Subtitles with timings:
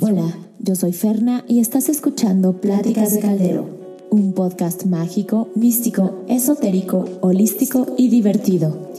[0.00, 3.68] Hola, yo soy Ferna y estás escuchando Pláticas de Caldero,
[4.10, 8.92] un podcast mágico, místico, esotérico, holístico y divertido.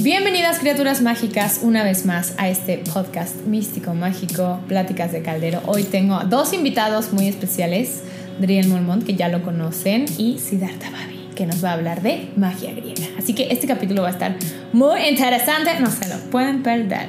[0.00, 5.62] Bienvenidas criaturas mágicas una vez más a este podcast místico, mágico, Pláticas de Caldero.
[5.66, 8.02] Hoy tengo a dos invitados muy especiales,
[8.38, 12.30] Driel Molmont, que ya lo conocen, y Siddhartha Babi, que nos va a hablar de
[12.36, 13.06] magia griega.
[13.18, 14.36] Así que este capítulo va a estar
[14.72, 17.08] muy interesante, no se lo pueden perder.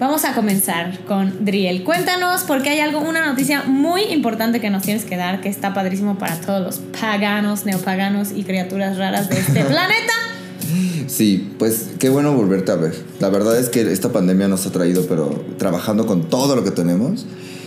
[0.00, 1.84] Vamos a comenzar con Driel.
[1.84, 5.74] Cuéntanos porque hay algo, una noticia muy importante que nos tienes que dar que está
[5.74, 10.14] padrísimo para todos los paganos, neopaganos y criaturas raras de este planeta.
[11.06, 12.94] Sí, pues qué bueno volverte a ver.
[13.18, 16.70] La verdad es que esta pandemia nos ha traído, pero trabajando con todo lo que
[16.70, 17.26] tenemos.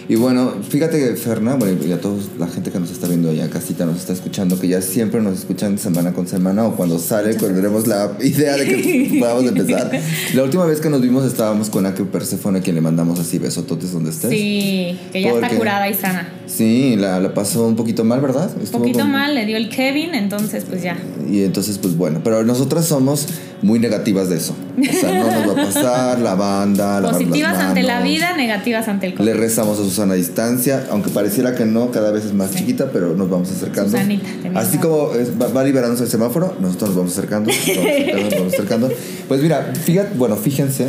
[0.09, 3.29] Y bueno, fíjate que Ferna, bueno, y a toda la gente que nos está viendo
[3.29, 6.75] allá en casita, nos está escuchando, que ya siempre nos escuchan semana con semana o
[6.75, 9.91] cuando sale, cuando tenemos la idea de que podamos empezar.
[10.33, 13.91] La última vez que nos vimos estábamos con Ake Persefone, quien le mandamos así besototes
[13.93, 14.29] donde estés.
[14.29, 16.42] Sí, que ya está curada y sana.
[16.45, 18.49] Sí, la, la pasó un poquito mal, ¿verdad?
[18.59, 20.97] Un poquito con- mal, le dio el Kevin, entonces pues ya.
[21.29, 23.27] Y entonces, pues bueno, pero nosotras somos
[23.61, 24.53] muy negativas de eso.
[24.77, 28.87] O sea, no nos va a pasar, la banda, las Positivas ante la vida, negativas
[28.87, 29.25] ante el COVID.
[29.25, 32.89] Le rezamos a Susana a distancia, aunque pareciera que no, cada vez es más chiquita,
[32.91, 33.91] pero nos vamos acercando.
[33.91, 38.23] Susanita, Así como va, va liberándose el semáforo, nosotros nos vamos acercando, nos vamos acercando,
[38.23, 38.89] nos vamos acercando.
[39.27, 40.87] Pues mira, fíjate, bueno, fíjense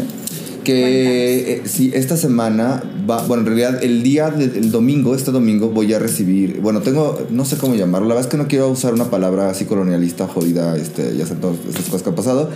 [0.64, 5.68] que eh, sí, esta semana va, bueno, en realidad el día del domingo, este domingo
[5.68, 8.68] voy a recibir, bueno, tengo, no sé cómo llamarlo, la verdad es que no quiero
[8.68, 12.50] usar una palabra así colonialista, jodida, este, ya saben todas estas cosas que han pasado.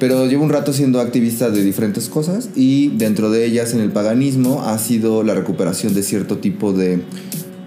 [0.00, 3.92] Pero llevo un rato siendo activista de diferentes cosas y dentro de ellas en el
[3.92, 7.00] paganismo ha sido la recuperación de cierto tipo de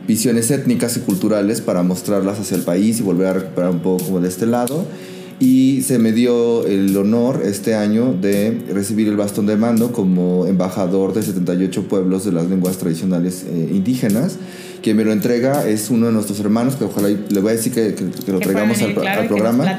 [0.08, 4.03] visiones étnicas y culturales para mostrarlas hacia el país y volver a recuperar un poco
[4.05, 4.86] como de este lado.
[5.40, 10.48] Y se me dio el honor este año de recibir el bastón de mando como
[10.48, 14.38] embajador de 78 pueblos de las lenguas tradicionales eh, indígenas.
[14.87, 17.73] Quien me lo entrega es uno de nuestros hermanos, que ojalá le voy a decir
[17.73, 19.77] que, que- que lo Que traigamos pueda al, venir, claro, al programa.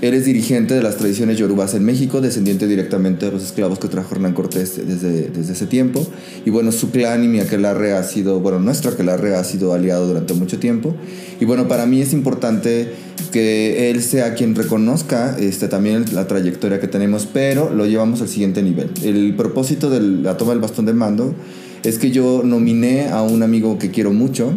[0.00, 3.88] Él es dirigente de las tradiciones yorubas en México, descendiente directamente de los esclavos que
[3.88, 6.06] trajo Hernán Cortés desde, desde ese tiempo.
[6.46, 10.06] Y bueno, su clan y mi aquelarre ha sido, bueno, nuestro aquelarre ha sido aliado
[10.06, 10.94] durante mucho tiempo.
[11.38, 12.92] Y bueno, para mí es importante
[13.32, 18.28] que él sea quien reconozca este, también la trayectoria que tenemos, pero lo llevamos al
[18.28, 18.88] siguiente nivel.
[19.04, 21.34] El propósito de la toma del bastón de mando
[21.82, 24.52] es que yo nominé a un amigo que quiero mucho,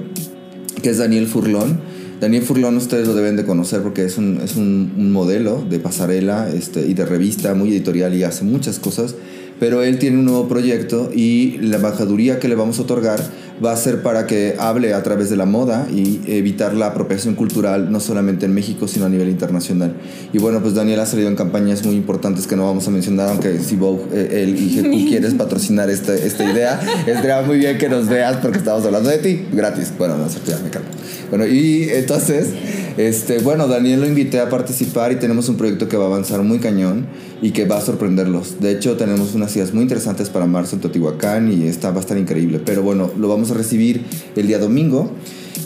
[0.81, 1.79] que es Daniel Furlón.
[2.19, 6.49] Daniel Furlón ustedes lo deben de conocer porque es un, es un, modelo de pasarela
[6.49, 9.15] este, y de revista muy editorial y hace muchas cosas,
[9.59, 13.21] pero él tiene un nuevo proyecto y la embajaduría que le vamos a otorgar
[13.63, 17.35] va a ser para que hable a través de la moda y evitar la apropiación
[17.35, 19.93] cultural no solamente en México sino a nivel internacional.
[20.33, 23.29] Y bueno, pues Daniel ha salido en campañas muy importantes que no vamos a mencionar,
[23.29, 27.77] aunque si Vogue, eh, él y GQ quieres patrocinar esta, esta idea, estaría muy bien
[27.77, 29.91] que nos veas porque estamos hablando de ti, gratis.
[29.97, 30.89] Bueno, no ya me calmo.
[31.29, 32.49] Bueno, y entonces,
[32.97, 36.41] este, bueno, Daniel lo invité a participar y tenemos un proyecto que va a avanzar
[36.41, 37.07] muy cañón
[37.41, 38.59] y que va a sorprenderlos.
[38.59, 41.99] De hecho, tenemos unas ideas muy interesantes para marzo en Teotihuacán y está, va a
[42.01, 42.59] estar increíble.
[42.65, 44.01] Pero bueno, lo vamos a recibir
[44.35, 45.11] el día domingo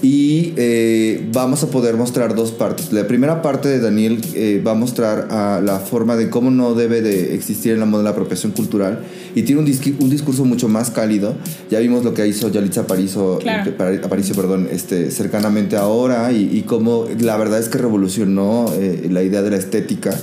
[0.02, 2.92] y eh, vamos a poder mostrar dos partes.
[2.92, 6.74] La primera parte de Daniel eh, va a mostrar a la forma de cómo no
[6.74, 9.00] debe de existir en la moda la apropiación cultural
[9.34, 9.68] y tiene un,
[10.00, 11.36] un discurso mucho más cálido.
[11.70, 13.70] Ya vimos lo que hizo Yalitza Aparicio, Claro.
[13.70, 18.66] eh, Pari- Aparicio perdón, este, cercanamente ahora y, y cómo la verdad es que revolucionó
[18.78, 20.14] eh, la idea de la estética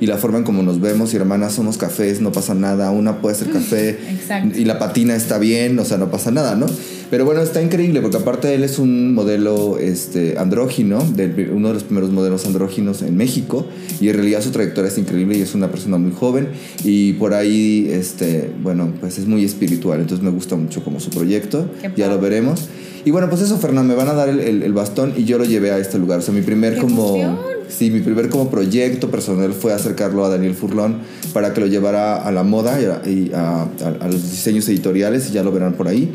[0.00, 3.20] y la forma en cómo nos vemos y hermanas somos cafés, no pasa nada, una
[3.22, 4.58] puede ser café Exacto.
[4.58, 6.66] y la patina está bien, o sea, no pasa nada, ¿no?
[7.10, 11.74] Pero bueno, está increíble porque aparte él es un modelo este, andrógino, del- uno de
[11.74, 13.64] los primeros modelos andróginos en México
[14.00, 16.48] y en realidad su trayectoria es increíble y es una persona muy joven
[16.84, 21.10] y por ahí, este, bueno, pues es muy espiritual, entonces me gusta mucho como su
[21.10, 21.66] proyecto,
[21.96, 22.62] ya lo veremos.
[23.04, 25.38] Y bueno, pues eso, Fernando, me van a dar el, el- el bastón y yo
[25.38, 27.14] lo llevé a este lugar, o sea, mi primer ¡Qué como...
[27.16, 27.56] emoción!
[27.68, 30.98] Sí, mi primer como proyecto personal fue acercarlo a Daniel Furlón
[31.32, 34.68] para que lo llevara a la moda y a, y a- a- a los diseños
[34.68, 36.12] editoriales y ya lo verán por ahí.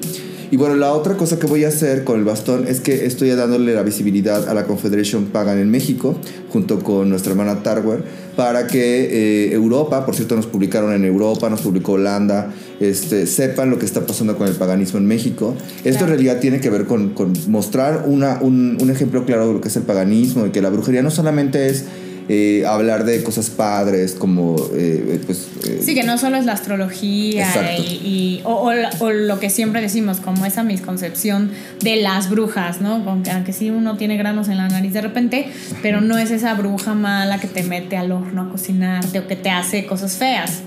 [0.52, 3.30] Y bueno, la otra cosa que voy a hacer con el bastón es que estoy
[3.30, 6.18] dándole la visibilidad a la Confederation Pagan en México,
[6.50, 8.04] junto con nuestra hermana Tarwer,
[8.36, 13.70] para que eh, Europa, por cierto nos publicaron en Europa, nos publicó Holanda, este, sepan
[13.70, 15.56] lo que está pasando con el paganismo en México.
[15.86, 19.54] Esto en realidad tiene que ver con, con mostrar una, un, un ejemplo claro de
[19.54, 21.86] lo que es el paganismo y que la brujería no solamente es
[22.30, 25.48] eh, hablar de cosas padres como, eh, pues...
[25.68, 29.50] eh, Sí, que no solo es la astrología y, y- o, o o lo que
[29.50, 31.52] siempre decimos, como esa misconcepción
[31.82, 33.04] de las brujas, ¿no?
[33.34, 35.48] Aunque sí uno tiene granos en la nariz de repente,
[35.82, 39.36] pero no es esa bruja mala que te mete al horno a cocinarte o que
[39.36, 40.62] te hace cosas feas.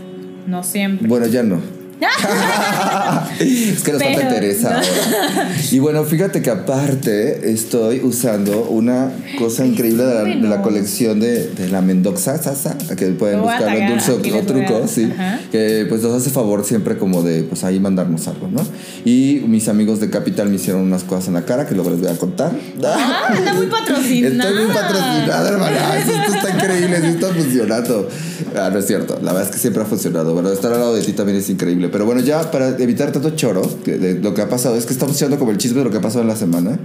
[0.46, 1.08] No siempre.
[1.08, 1.60] Bueno, ya no.
[3.40, 4.76] es que nos falta Teresa no.
[4.76, 5.50] ahora.
[5.70, 10.62] Y bueno, fíjate que aparte estoy usando una cosa increíble de la, de la bueno.
[10.62, 15.10] colección de, de la Mendoza Sasa, que pueden Lo buscar en dulce o truco, sí,
[15.12, 15.40] Ajá.
[15.50, 18.62] que pues nos hace favor siempre como de pues ahí mandarnos algo, ¿no?
[19.04, 22.00] Y mis amigos de Capital me hicieron unas cosas en la cara que luego les
[22.00, 22.52] voy a contar.
[22.84, 24.50] Ah, está muy patrocinada.
[24.50, 25.98] Estoy muy patrocinada, hermana.
[25.98, 28.08] Esto, esto está increíble, sí está funcionando.
[28.56, 29.18] Ah, no es cierto.
[29.22, 30.34] La verdad es que siempre ha funcionado.
[30.34, 31.88] Bueno, estar al lado de ti también es increíble.
[31.94, 35.14] Pero bueno, ya para evitar tanto choro de lo que ha pasado, es que estamos
[35.14, 36.76] echando como el chisme de lo que ha pasado en la semana.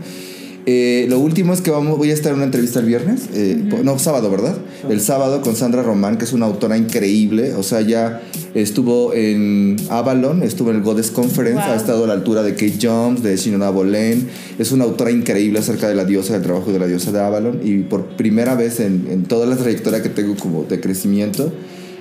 [0.67, 3.59] Eh, lo último es que vamos, voy a estar en una entrevista el viernes, eh,
[3.83, 4.55] no, sábado, ¿verdad?
[4.87, 8.21] El sábado con Sandra Román, que es una autora increíble, o sea, ya
[8.53, 11.71] estuvo en Avalon, estuvo en el Goddess Conference, Wow.
[11.71, 14.29] ha estado a la altura de Kate Jones, de Shinona Bolen,
[14.59, 17.61] es una autora increíble acerca de la diosa, del trabajo de la diosa de Avalon,
[17.63, 21.51] y por primera vez en, en toda la trayectoria que tengo como de crecimiento,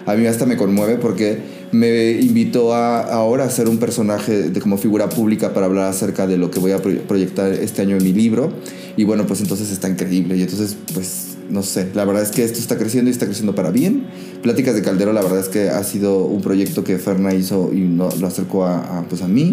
[0.05, 4.61] a mí hasta me conmueve porque me invitó a, ahora a ser un personaje de,
[4.61, 7.97] como figura pública para hablar acerca de lo que voy a proy- proyectar este año
[7.97, 8.53] en mi libro.
[8.97, 10.37] Y bueno, pues entonces está increíble.
[10.37, 13.55] Y entonces, pues, no sé, la verdad es que esto está creciendo y está creciendo
[13.55, 14.07] para bien.
[14.43, 17.81] Pláticas de Caldero, la verdad es que ha sido un proyecto que Ferna hizo y
[17.81, 19.53] no- lo acercó a, a, pues, a mí.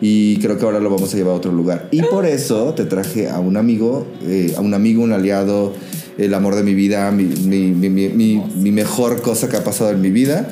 [0.00, 1.88] Y creo que ahora lo vamos a llevar a otro lugar.
[1.90, 5.72] Y por eso te traje a un amigo, eh, a un amigo, un aliado,
[6.18, 10.48] el amor de mi vida, mi mejor cosa que ha pasado en mi vida.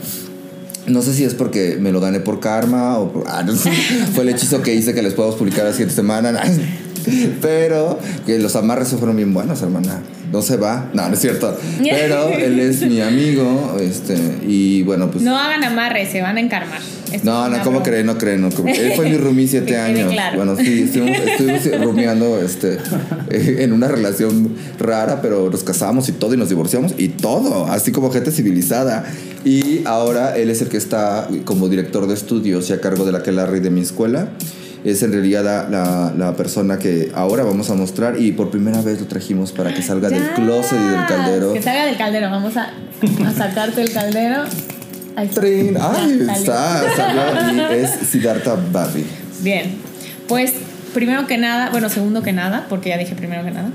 [0.87, 3.71] No sé si es porque me lo gané por karma o por- ah, no sé.
[4.15, 6.33] fue el hechizo que hice que les podemos publicar la siguiente semana.
[7.41, 10.03] Pero que los amarres fueron bien buenos, hermana.
[10.33, 10.91] No se va.
[10.93, 11.57] No, no es cierto.
[11.79, 13.77] Pero él es mi amigo.
[13.81, 14.17] Este,
[14.47, 15.23] y bueno, pues.
[15.23, 16.81] No hagan amarres, se van a encarmar.
[17.13, 18.07] Esto No, no, ¿cómo creen?
[18.07, 18.41] No creen.
[18.41, 20.13] No, Él fue mi roomie siete Que años.
[20.13, 20.37] claro.
[20.37, 22.79] Bueno, sí, estuvimos, estuvimos rumiando este,
[23.31, 27.93] en una relación rara, pero nos casamos y todo y nos divorciamos y todo, así
[27.93, 29.05] como gente civilizada.
[29.45, 33.13] Y ahora él es el que está como director de estudios y a cargo de
[33.13, 34.31] la Kelarri de mi escuela.
[34.85, 38.83] Es en realidad la, la- la persona que ahora vamos a mostrar y por primera
[38.83, 41.53] vez lo trajimos para que salga del closet y del caldero.
[41.55, 42.31] Que salga del caldero.
[42.31, 42.65] Vamos a,
[43.27, 44.43] a sacarte el caldero.
[45.17, 45.41] Ahí está.
[45.41, 45.77] Trin.
[45.81, 49.07] Ay, Ya, está, salió y es Siddhartha Barbie.
[49.41, 49.75] Bien,
[50.29, 50.53] pues
[50.93, 53.71] primero que nada, bueno, segundo que nada, porque ya dije primero que nada.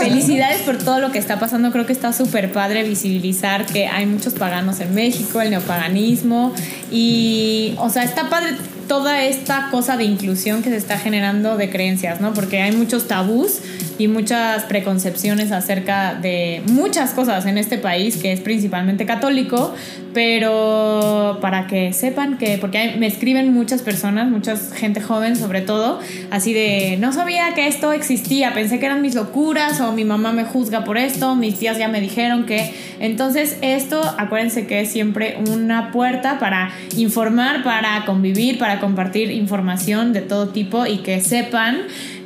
[0.00, 1.70] Felicidades por todo lo que está pasando.
[1.72, 6.52] Creo que está súper padre visibilizar que hay muchos paganos en México, el neopaganismo.
[6.90, 8.50] Y, o sea, está padre
[8.90, 12.34] toda esta cosa de inclusión que se está generando de creencias, ¿no?
[12.34, 13.60] Porque hay muchos tabús
[13.98, 19.72] y muchas preconcepciones acerca de muchas cosas en este país, que es principalmente católico,
[20.12, 26.00] pero para que sepan que, porque me escriben muchas personas, mucha gente joven sobre todo,
[26.30, 30.32] así de, no sabía que esto existía, pensé que eran mis locuras o mi mamá
[30.32, 34.90] me juzga por esto, mis tías ya me dijeron que, entonces esto, acuérdense que es
[34.90, 41.20] siempre una puerta para informar, para convivir, para compartir información de todo tipo y que
[41.20, 41.78] sepan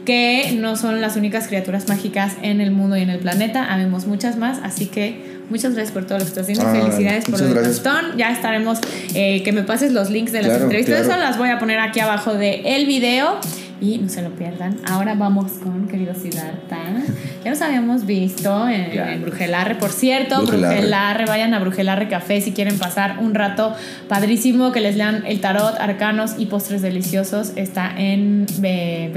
[0.04, 4.06] que no son las únicas criaturas mágicas en el mundo y en el planeta, habemos
[4.06, 7.32] muchas más, así que muchas gracias por todo lo que estás haciendo, Ay, felicidades por
[7.32, 7.82] muchas lo de gracias.
[7.82, 8.78] Gastón, ya estaremos,
[9.14, 11.12] eh, que me pases los links de las Claro, entrevistas, claro.
[11.14, 13.38] eso las voy a poner aquí abajo del el video
[13.80, 14.78] y no se lo pierdan.
[14.86, 16.78] Ahora vamos con querido Siddhartha.
[17.44, 20.76] Ya nos habíamos visto en, en Brujelarre, por cierto, Brujelarre.
[20.76, 21.24] Brujelarre.
[21.26, 23.74] vayan a Brujelarre Café si quieren pasar un rato
[24.08, 27.52] padrísimo, que les lean el tarot, arcanos y postres deliciosos.
[27.56, 29.10] Está en eh,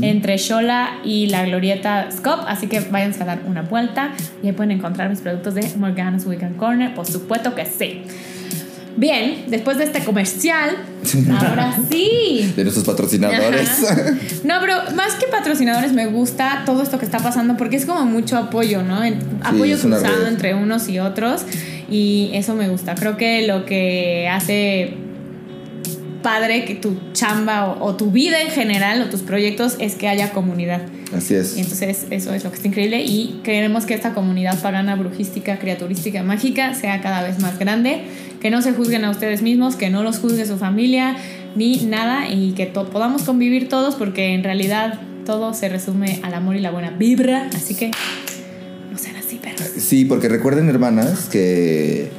[0.00, 4.12] Entre Shola y la Glorieta Scop, así que váyanse a dar una vuelta
[4.42, 8.02] y ahí pueden encontrar mis productos de Morgana's Weekend Corner, por supuesto que sí.
[8.96, 10.70] Bien, después de este comercial,
[11.40, 12.52] ahora sí.
[12.56, 13.84] De nuestros patrocinadores.
[13.84, 14.14] Ajá.
[14.44, 18.06] No, pero más que patrocinadores me gusta todo esto que está pasando porque es como
[18.06, 19.00] mucho apoyo, ¿no?
[19.42, 21.42] Apoyo cruzado entre unos y otros
[21.90, 22.94] y eso me gusta.
[22.94, 24.96] Creo que lo que hace
[26.26, 30.08] padre que tu chamba o, o tu vida en general o tus proyectos es que
[30.08, 30.82] haya comunidad.
[31.16, 31.56] Así es.
[31.56, 35.58] Y entonces eso es lo que está increíble y queremos que esta comunidad pagana, brujística,
[35.60, 38.02] criaturística, mágica sea cada vez más grande,
[38.40, 41.16] que no se juzguen a ustedes mismos, que no los juzgue su familia
[41.54, 46.34] ni nada y que to- podamos convivir todos porque en realidad todo se resume al
[46.34, 47.92] amor y la buena vibra, así que
[48.92, 49.62] no sean así, perros.
[49.78, 52.10] Sí, porque recuerden, hermanas, que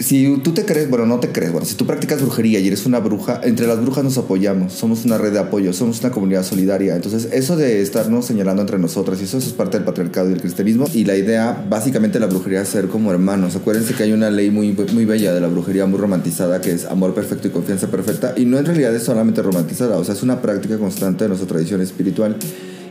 [0.00, 2.86] si tú te crees, bueno, no te crees, bueno, si tú practicas brujería y eres
[2.86, 6.42] una bruja, entre las brujas nos apoyamos, somos una red de apoyo, somos una comunidad
[6.42, 6.96] solidaria.
[6.96, 10.40] Entonces, eso de estarnos señalando entre nosotras, y eso, es parte del patriarcado y del
[10.40, 13.56] cristianismo, y la idea, básicamente, de la brujería es ser como hermanos.
[13.56, 16.86] Acuérdense que hay una ley muy, muy bella de la brujería, muy romantizada, que es
[16.86, 20.22] amor perfecto y confianza perfecta, y no en realidad es solamente romantizada, o sea, es
[20.22, 22.36] una práctica constante de nuestra tradición espiritual.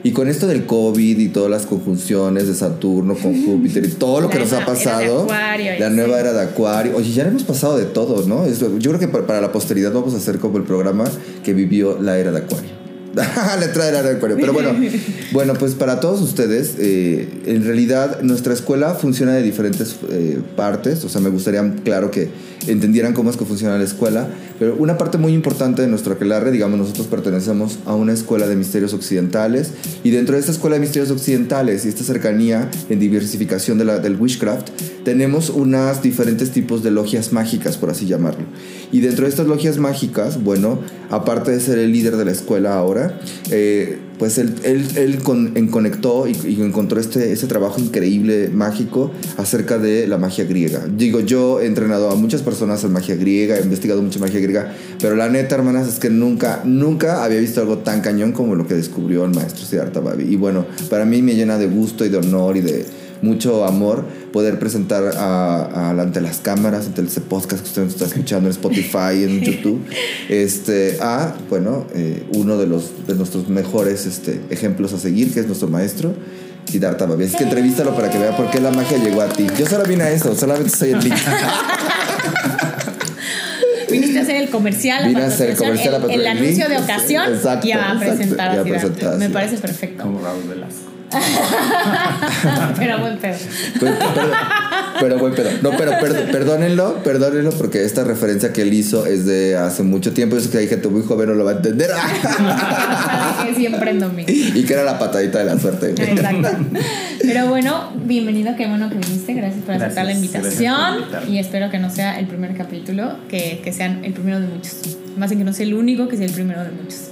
[0.03, 4.21] Y con esto del COVID y todas las conjunciones de Saturno con Júpiter y todo
[4.21, 7.85] lo que nos ha pasado, la nueva era de Acuario, oye, ya hemos pasado de
[7.85, 8.47] todo, ¿no?
[8.47, 11.05] yo creo que para la posteridad vamos a hacer como el programa
[11.43, 12.79] que vivió la era de Acuario.
[13.59, 14.37] Letra de la era de Acuario.
[14.39, 14.75] Pero bueno,
[15.31, 21.03] bueno, pues para todos ustedes, eh, en realidad nuestra escuela funciona de diferentes eh, partes.
[21.03, 22.29] O sea, me gustaría, claro, que
[22.67, 24.27] entendieran cómo es que funciona la escuela.
[24.57, 28.55] Pero una parte muy importante de nuestro aquelarre, digamos, nosotros pertenecemos a una escuela de
[28.55, 29.71] misterios occidentales.
[30.03, 33.99] Y dentro de esta escuela de misterios occidentales y esta cercanía en diversificación de la,
[33.99, 34.69] del witchcraft,
[35.03, 38.45] tenemos unas diferentes tipos de logias mágicas, por así llamarlo.
[38.91, 42.75] Y dentro de estas logias mágicas, bueno, aparte de ser el líder de la escuela
[42.75, 43.19] ahora,
[43.51, 50.07] eh, pues él, él, él conectó y, encontró este, este trabajo increíble, mágico, acerca de
[50.07, 50.85] la magia griega.
[50.93, 54.73] Digo, yo he entrenado a muchas personas en magia griega, he investigado mucha magia griega,
[54.99, 58.67] pero la neta, hermanas, es que nunca, nunca había visto algo tan cañón como lo
[58.67, 60.25] que descubrió el maestro Siddhartha Babi.
[60.25, 62.85] Y bueno, para mí me llena de gusto y de honor y de
[63.21, 68.47] mucho amor poder presentar a, ante las cámaras, ante ese podcast que usted está escuchando
[68.47, 69.81] en Spotify, en YouTube,
[70.29, 75.39] este, a, bueno, eh, uno de, los, de nuestros mejores este, ejemplos a seguir, que
[75.39, 76.13] es nuestro maestro.
[76.65, 77.23] Siddhartha Babi.
[77.23, 79.47] Es que entrevístalo para que vea por qué la magia llegó a ti.
[79.57, 81.15] Yo solo vine a eso, solamente soy el link.
[83.89, 87.33] Viniste a hacer el comercial, Vine a hacer el comercial, el, el, anuncio de ocasión
[87.33, 90.03] exacto, y a presentar exacto, a Me parece perfecto.
[90.03, 90.98] Como Raúl Velasco.
[92.77, 93.35] pero buen pedo.
[94.99, 95.49] Pero, buen pedo.
[95.61, 95.93] No, pero
[96.31, 100.35] perdónenlo, perdónenlo, porque esta referencia que él hizo es de hace mucho tiempo.
[100.35, 101.89] Yo sé que hay gente muy joven no lo va a entender.
[103.45, 104.29] que siempre en domingo.
[104.29, 105.91] Y que era la patadita de la suerte.
[105.91, 106.49] Exacto.
[107.21, 109.33] Pero bueno, bienvenido, qué bueno que viniste.
[109.33, 111.05] Gracias por aceptar la invitación.
[111.27, 114.97] Y espero que no sea el primer capítulo, que, que sea el primero de muchos.
[115.17, 117.09] Más en que no sea el único, que sea el primero de muchos.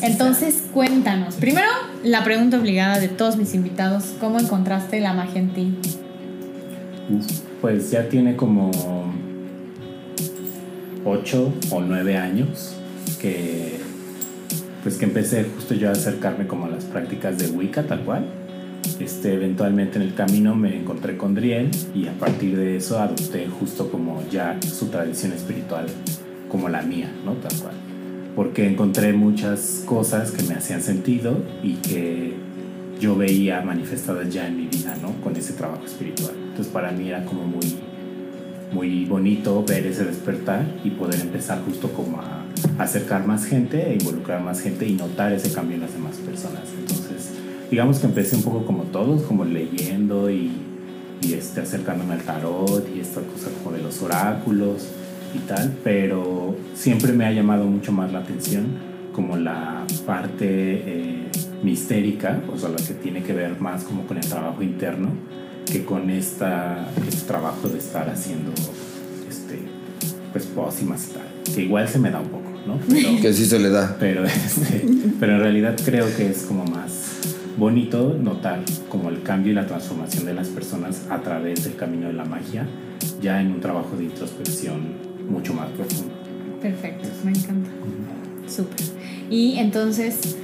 [0.00, 1.36] Entonces, cuéntanos.
[1.36, 1.68] Primero,
[2.02, 5.74] la pregunta obligada de todos mis invitados: ¿cómo encontraste la magia en ti?
[7.60, 8.70] Pues ya tiene como
[11.04, 12.74] ocho o nueve años
[13.20, 13.80] que
[14.82, 18.26] pues que empecé justo yo a acercarme como a las prácticas de Wicca tal cual.
[18.98, 23.46] Este, eventualmente en el camino me encontré con Driel y a partir de eso adopté
[23.48, 25.86] justo como ya su tradición espiritual
[26.48, 27.32] como la mía, ¿no?
[27.34, 27.74] Tal cual
[28.34, 32.34] porque encontré muchas cosas que me hacían sentido y que
[33.00, 35.12] yo veía manifestadas ya en mi vida, ¿no?
[35.22, 36.34] Con ese trabajo espiritual.
[36.36, 37.76] Entonces para mí era como muy,
[38.72, 42.44] muy bonito ver ese despertar y poder empezar justo como a
[42.78, 46.62] acercar más gente e involucrar más gente y notar ese cambio en las demás personas.
[46.78, 47.32] Entonces,
[47.70, 50.52] digamos que empecé un poco como todos, como leyendo y,
[51.20, 54.88] y este, acercándome al tarot y esta cosa como de los oráculos
[55.34, 61.28] y tal, pero siempre me ha llamado mucho más la atención como la parte eh,
[61.62, 65.10] mistérica, o sea, la que tiene que ver más como con el trabajo interno,
[65.70, 68.52] que con esta, este trabajo de estar haciendo
[69.28, 69.60] este,
[70.32, 72.78] pues pócimas y tal, que igual se me da un poco, ¿no?
[73.20, 73.96] que sí se le da.
[74.00, 74.84] Pero, este,
[75.20, 77.10] pero en realidad creo que es como más
[77.56, 82.08] bonito notar como el cambio y la transformación de las personas a través del camino
[82.08, 82.66] de la magia,
[83.20, 86.12] ya en un trabajo de introspección mucho más profundo.
[86.60, 87.70] Perfecto, me encanta.
[88.46, 88.86] Súper.
[89.30, 90.36] Y entonces,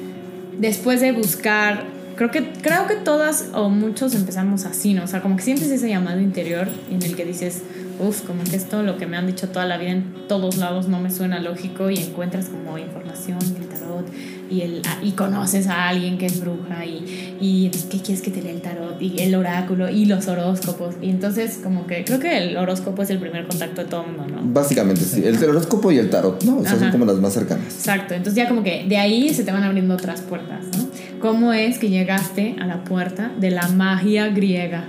[0.59, 1.85] después de buscar,
[2.17, 5.05] creo que, creo que todas o muchos empezamos así, ¿no?
[5.05, 7.63] O sea, como que sientes ese llamado interior en el que dices,
[8.01, 10.89] uff, como que esto, lo que me han dicho toda la vida en todos lados
[10.89, 14.07] no me suena lógico y encuentras como información el tarot
[14.51, 18.43] y, el, y conoces a alguien que es bruja y, y ¿qué quieres que te
[18.43, 19.01] lea el tarot?
[19.01, 20.97] Y el oráculo y los horóscopos.
[21.03, 24.17] Y entonces como que creo que el horóscopo es el primer contacto de todo el
[24.17, 24.53] mundo, ¿no?
[24.53, 26.59] Básicamente sí, el horóscopo y el tarot, ¿no?
[26.59, 27.67] O sea, son como las más cercanas.
[27.67, 30.89] Exacto, entonces ya como que de ahí se te van abriendo otras puertas, ¿no?
[31.21, 34.85] ¿Cómo es que llegaste a la puerta de la magia griega?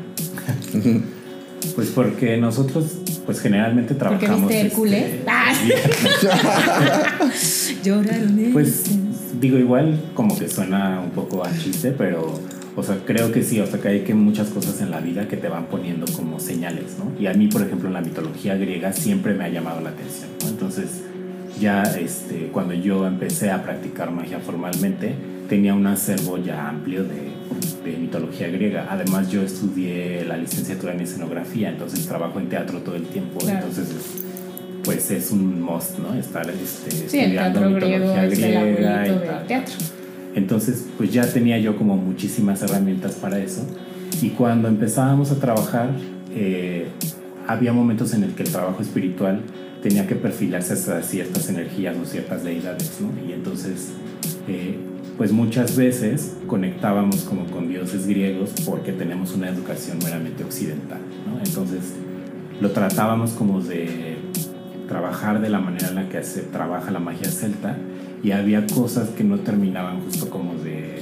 [1.76, 2.86] Pues porque nosotros,
[3.26, 4.42] pues generalmente trabajamos.
[4.42, 5.04] ¿Porque viste Hércules?
[5.04, 5.54] Este, ah.
[7.84, 8.50] Lloraron.
[8.54, 8.84] Pues
[9.40, 12.40] digo, igual como que suena un poco a chiste, pero,
[12.76, 15.28] o sea, creo que sí, o sea, que hay que muchas cosas en la vida
[15.28, 17.12] que te van poniendo como señales, ¿no?
[17.20, 20.30] Y a mí, por ejemplo, en la mitología griega siempre me ha llamado la atención,
[20.42, 20.50] ¿no?
[20.50, 21.04] Entonces,
[21.60, 25.16] ya este, cuando yo empecé a practicar magia formalmente,
[25.48, 27.30] tenía un acervo ya amplio de,
[27.84, 28.88] de mitología griega.
[28.90, 33.88] Además yo estudié la licenciatura en escenografía, entonces trabajo en teatro todo el tiempo, entonces
[34.90, 36.16] pues es un must, ¿no?
[36.16, 39.76] Estar este, estudiando mitología griega y teatro.
[40.34, 43.62] Entonces pues ya tenía yo como muchísimas herramientas para eso
[44.20, 45.92] y cuando empezábamos a trabajar
[46.34, 46.88] eh,
[47.46, 49.42] había momentos en el que el trabajo espiritual
[49.84, 53.12] tenía que perfilarse a ciertas energías o ciertas deidades, ¿no?
[53.28, 53.90] Y entonces,
[54.48, 54.76] eh,
[55.18, 61.40] pues muchas veces conectábamos como con dioses griegos porque tenemos una educación meramente occidental, ¿no?
[61.40, 61.94] Entonces,
[62.60, 64.18] lo tratábamos como de
[64.90, 67.78] trabajar de la manera en la que se trabaja la magia celta
[68.24, 71.00] y había cosas que no terminaban justo como de,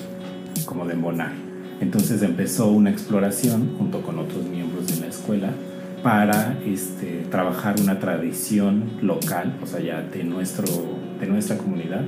[0.65, 1.31] como de embonar.
[1.79, 5.49] Entonces empezó una exploración junto con otros miembros de la escuela
[6.03, 10.67] para este, trabajar una tradición local, o sea, ya de, nuestro,
[11.19, 12.03] de nuestra comunidad,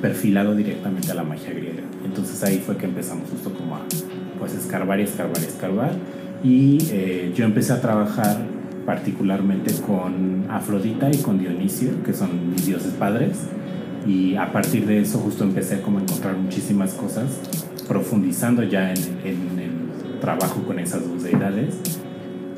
[0.00, 1.82] perfilado directamente a la magia griega.
[2.04, 3.80] Entonces ahí fue que empezamos justo como a
[4.38, 5.92] pues, escarbar y escarbar y escarbar.
[6.44, 8.53] Y eh, yo empecé a trabajar
[8.86, 13.38] particularmente con Afrodita y con Dionisio, que son mis dioses padres.
[14.06, 17.40] Y a partir de eso justo empecé como a encontrar muchísimas cosas,
[17.88, 21.74] profundizando ya en, en el trabajo con esas dos deidades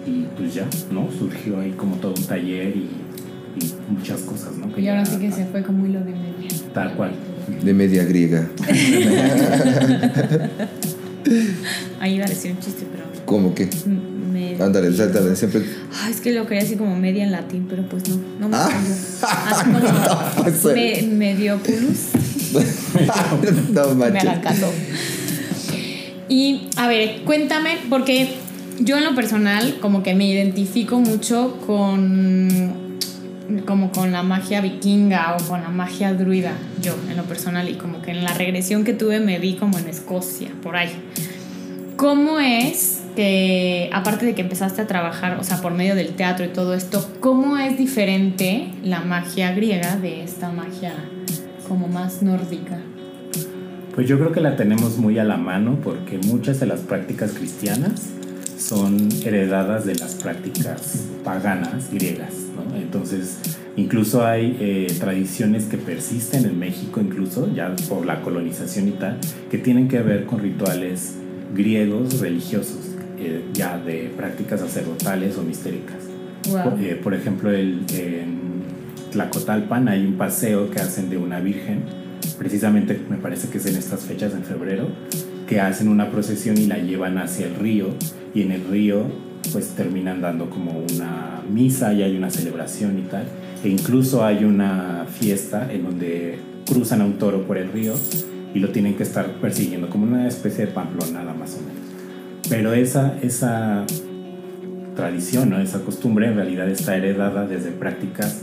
[0.06, 1.10] y pues ya, ¿no?
[1.10, 2.90] Surgió ahí como todo un taller y,
[3.88, 4.68] muchas cosas, ¿no?
[4.78, 6.50] y ahora sí que se fue como hilo de media.
[6.74, 7.12] Tal cual.
[7.64, 8.46] De media griega.
[12.00, 13.04] ahí iba a decir un chiste, pero...
[13.24, 13.70] ¿Cómo qué?
[13.86, 14.15] Me...
[14.60, 15.62] Ándale, saltale, siempre...
[16.02, 18.56] Ay, es que lo quería decir como media en latín, pero pues no, no me
[18.56, 18.68] ah.
[19.50, 19.80] Así como
[20.74, 21.56] me, medio
[23.72, 24.24] no manches.
[24.24, 24.72] Me caso.
[26.28, 28.34] Y, a ver, cuéntame, porque
[28.80, 32.86] yo en lo personal como que me identifico mucho con
[33.64, 37.74] como con la magia vikinga o con la magia druida, yo en lo personal, y
[37.74, 40.90] como que en la regresión que tuve me vi como en Escocia, por ahí.
[41.96, 46.44] ¿Cómo es que, aparte de que empezaste a trabajar, o sea, por medio del teatro
[46.44, 50.92] y todo esto, cómo es diferente la magia griega de esta magia
[51.66, 52.78] como más nórdica?
[53.96, 57.32] Pues yo creo que la tenemos muy a la mano porque muchas de las prácticas
[57.32, 58.10] cristianas
[58.58, 62.34] son heredadas de las prácticas paganas griegas.
[62.54, 62.76] ¿no?
[62.76, 63.38] Entonces,
[63.76, 69.18] incluso hay eh, tradiciones que persisten en México, incluso ya por la colonización y tal,
[69.50, 71.14] que tienen que ver con rituales
[71.54, 75.96] griegos religiosos, eh, ya de prácticas sacerdotales o mistéricas.
[76.80, 78.62] Eh, por, ejemplo, el, en
[79.10, 81.82] Tlacotalpan hay un paseo que hacen de una virgen,
[82.38, 84.88] precisamente me parece que es en estas fechas, en febrero,
[85.48, 87.88] que hacen una procesión y la llevan hacia el río
[88.34, 89.04] y en el río
[89.52, 93.24] pues terminan dando como una misa y hay una celebración y tal.
[93.64, 97.94] E incluso hay una fiesta en donde cruzan a un toro por el río
[98.54, 101.85] y lo tienen que estar persiguiendo como una especie de pamplonada más o menos.
[102.48, 103.84] Pero esa, esa
[104.94, 105.60] tradición, ¿no?
[105.60, 108.42] esa costumbre en realidad está heredada desde prácticas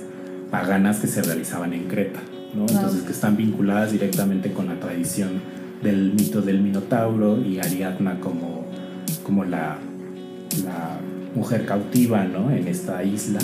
[0.51, 2.19] paganas que se realizaban en Creta,
[2.53, 2.61] ¿no?
[2.61, 5.41] entonces que están vinculadas directamente con la tradición
[5.81, 8.65] del mito del Minotauro y Ariadna como,
[9.23, 9.77] como la,
[10.63, 10.99] la
[11.35, 12.51] mujer cautiva ¿no?
[12.51, 13.39] en esta isla.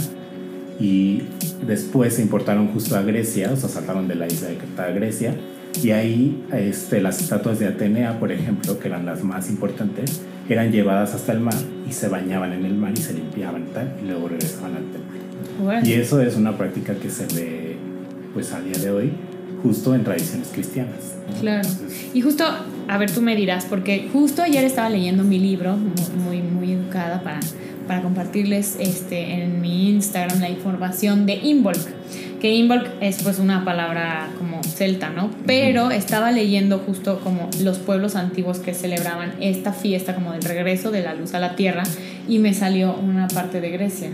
[0.79, 1.23] Y
[1.65, 4.91] después se importaron justo a Grecia, o sea, saltaron de la isla de Creta a
[4.91, 5.35] Grecia.
[5.83, 10.21] Y ahí este, las estatuas de Atenea, por ejemplo, que eran las más importantes,
[10.53, 11.55] eran llevadas hasta el mar
[11.87, 14.83] y se bañaban en el mar y se limpiaban y tal, y luego regresaban al
[14.83, 15.19] templo.
[15.83, 17.75] Y eso es una práctica que se ve
[18.33, 19.11] pues a día de hoy
[19.61, 21.15] justo en tradiciones cristianas.
[21.39, 21.67] Claro.
[22.13, 22.45] Y justo,
[22.87, 27.21] a ver, tú me dirás, porque justo ayer estaba leyendo mi libro, muy, muy educada
[27.21, 27.39] para,
[27.87, 31.98] para compartirles este, en mi Instagram la información de Involk,
[32.39, 35.29] que Involk es pues una palabra como celta, ¿no?
[35.45, 40.91] Pero estaba leyendo justo como los pueblos antiguos que celebraban esta fiesta como del regreso
[40.91, 41.83] de la luz a la tierra
[42.27, 44.09] y me salió una parte de Grecia,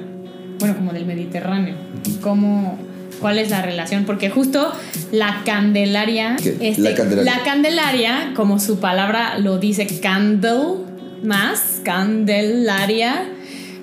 [0.59, 1.75] bueno, como del Mediterráneo,
[2.21, 2.79] como
[3.19, 4.71] cuál es la relación, porque justo
[5.11, 10.85] la Candelaria, este, la Candelaria, como su palabra lo dice, candle
[11.23, 13.25] más, Candelaria,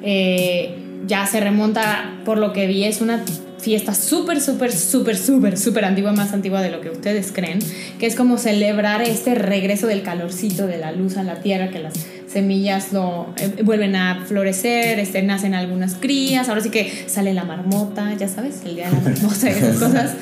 [0.03, 0.77] eh,
[1.07, 3.23] ya se remonta, por lo que vi, es una
[3.63, 7.61] fiesta súper, súper, súper, súper, súper antigua, más antigua de lo que ustedes creen,
[7.99, 11.79] que es como celebrar este regreso del calorcito de la luz a la tierra, que
[11.79, 11.95] las
[12.27, 17.45] semillas lo eh, vuelven a florecer, este, nacen algunas crías, ahora sí que sale la
[17.45, 20.17] marmota, ya sabes, el día de la marmota y esas cosas.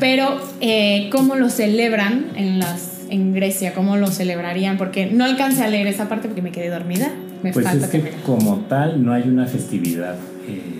[0.00, 3.72] Pero, eh, ¿cómo lo celebran en, las, en Grecia?
[3.72, 4.78] ¿Cómo lo celebrarían?
[4.78, 7.12] Porque no alcancé a leer esa parte porque me quedé dormida.
[7.42, 10.16] Me pues es que, como tal no hay una festividad
[10.48, 10.73] eh,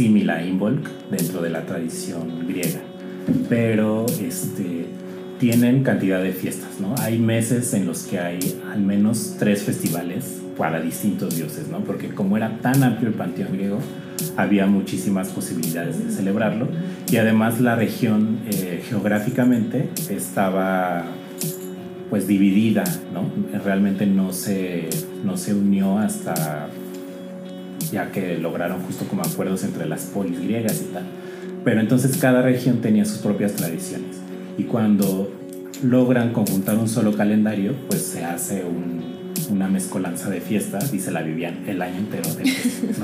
[0.00, 2.80] similar a Imbolc dentro de la tradición griega.
[3.50, 4.86] Pero este,
[5.38, 6.94] tienen cantidad de fiestas, ¿no?
[7.00, 8.38] Hay meses en los que hay
[8.72, 11.80] al menos tres festivales para distintos dioses, ¿no?
[11.80, 13.78] Porque como era tan amplio el panteón griego,
[14.38, 16.68] había muchísimas posibilidades de celebrarlo
[17.10, 21.04] y además la región eh, geográficamente estaba
[22.08, 23.30] pues dividida, ¿no?
[23.62, 24.88] Realmente no se,
[25.24, 26.70] no se unió hasta
[27.90, 31.04] ya que lograron justo como acuerdos entre las polis griegas y tal.
[31.64, 34.16] Pero entonces cada región tenía sus propias tradiciones
[34.56, 35.32] y cuando
[35.82, 38.64] logran conjuntar un solo calendario, pues se hace
[39.50, 42.22] una mezcolanza de fiestas y se la vivían el año entero.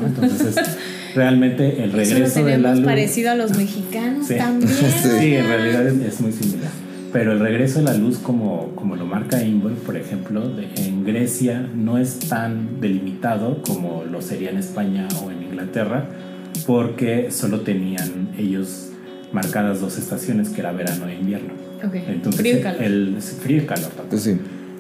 [0.05, 0.57] Entonces
[1.15, 2.85] realmente el regreso de la luz...
[2.85, 4.71] parecido a los mexicanos también.
[5.03, 6.86] sí, en realidad es muy similar.
[7.13, 10.43] Pero el regreso de la luz, como, como lo marca Ingolf, por ejemplo,
[10.77, 16.09] en Grecia no es tan delimitado como lo sería en España o en Inglaterra,
[16.67, 18.91] porque solo tenían ellos
[19.33, 21.55] marcadas dos estaciones, que era verano e invierno.
[21.93, 22.83] Entonces, frío y calor.
[22.83, 23.91] El, frío y calor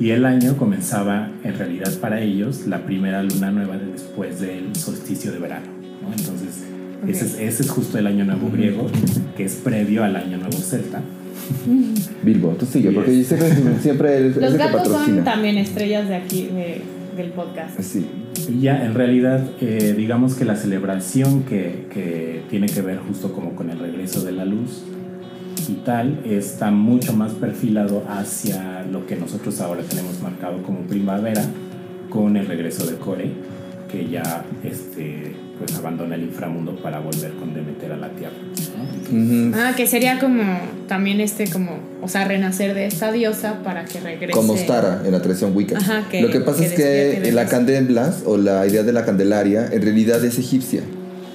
[0.00, 5.32] Y el año comenzaba, en realidad para ellos, la primera luna nueva después del solsticio
[5.32, 5.66] de verano.
[6.16, 6.64] Entonces,
[7.06, 8.86] ese, es, ese, es, justo el año nuevo griego,
[9.36, 11.02] que es previo al año nuevo celta.
[12.22, 16.48] Bilbo, tú sigue, porque yo siempre, siempre Los gatos son también estrellas de aquí,
[17.16, 17.80] del podcast.
[17.80, 18.06] Sí.
[18.48, 23.32] Y ya, en realidad, eh, digamos que la celebración que, que, tiene que ver justo
[23.32, 24.82] como con el regreso de la luz
[25.68, 31.42] y tal, está mucho más perfilado hacia lo que nosotros ahora tenemos marcado como primavera,
[32.11, 33.30] con el regreso de Core,
[33.90, 38.37] que ya este, pues abandona el inframundo para volver con Demeter a la tierra.
[39.55, 40.42] Ah, que sería como
[40.88, 44.33] también este como, o sea, renacer de esta diosa para que regrese.
[44.33, 45.79] Como Stara en la tradición Wicca.
[46.21, 50.25] Lo que pasa es que la candemblas o la idea de la Candelaria en realidad
[50.25, 50.83] es egipcia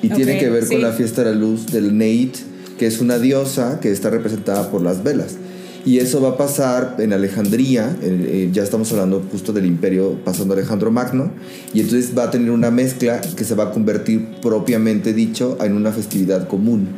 [0.02, 2.36] y tiene que ver con la fiesta de la luz del Neit,
[2.78, 5.38] que es una diosa que está representada por las velas.
[5.84, 10.54] Y eso va a pasar en Alejandría, eh, ya estamos hablando justo del imperio pasando
[10.54, 11.32] Alejandro Magno,
[11.74, 15.74] y entonces va a tener una mezcla que se va a convertir propiamente dicho en
[15.74, 16.90] una festividad común.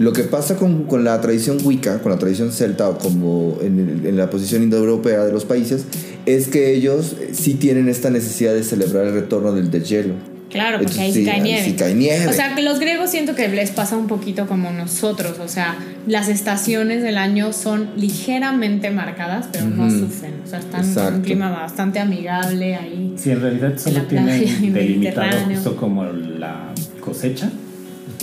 [0.00, 4.00] Lo que pasa con, con la tradición Wicca, con la tradición celta o como en,
[4.06, 5.84] en la posición indoeuropea de los países,
[6.24, 10.14] es que ellos sí tienen esta necesidad de celebrar el retorno del deshielo.
[10.48, 11.64] Claro, porque ahí sí, cae nieve.
[11.66, 12.28] sí cae nieve.
[12.28, 15.38] O sea, que los griegos siento que les pasa un poquito como nosotros.
[15.38, 20.40] O sea, las estaciones del año son ligeramente marcadas, pero no sufren.
[20.42, 23.12] O sea, están en un clima bastante amigable ahí.
[23.18, 27.50] Sí, en realidad solo tienen delimitado justo como la cosecha.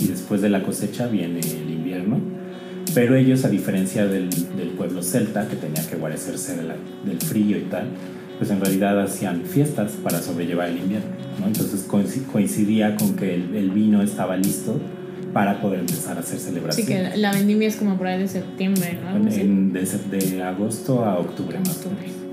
[0.00, 2.20] Y después de la cosecha viene el invierno.
[2.94, 7.62] Pero ellos, a diferencia del, del pueblo celta, que tenía que guarecerse del frío y
[7.62, 7.88] tal,
[8.38, 11.10] pues en realidad hacían fiestas para sobrellevar el invierno.
[11.40, 11.46] ¿no?
[11.46, 11.86] Entonces
[12.32, 14.80] coincidía con que el, vino estaba listo
[15.32, 16.86] para poder empezar a hacer celebraciones.
[16.86, 19.24] Sí, que la vendimia es como por ahí de septiembre, ¿no?
[19.24, 22.27] de, agosto a octubre más o menos.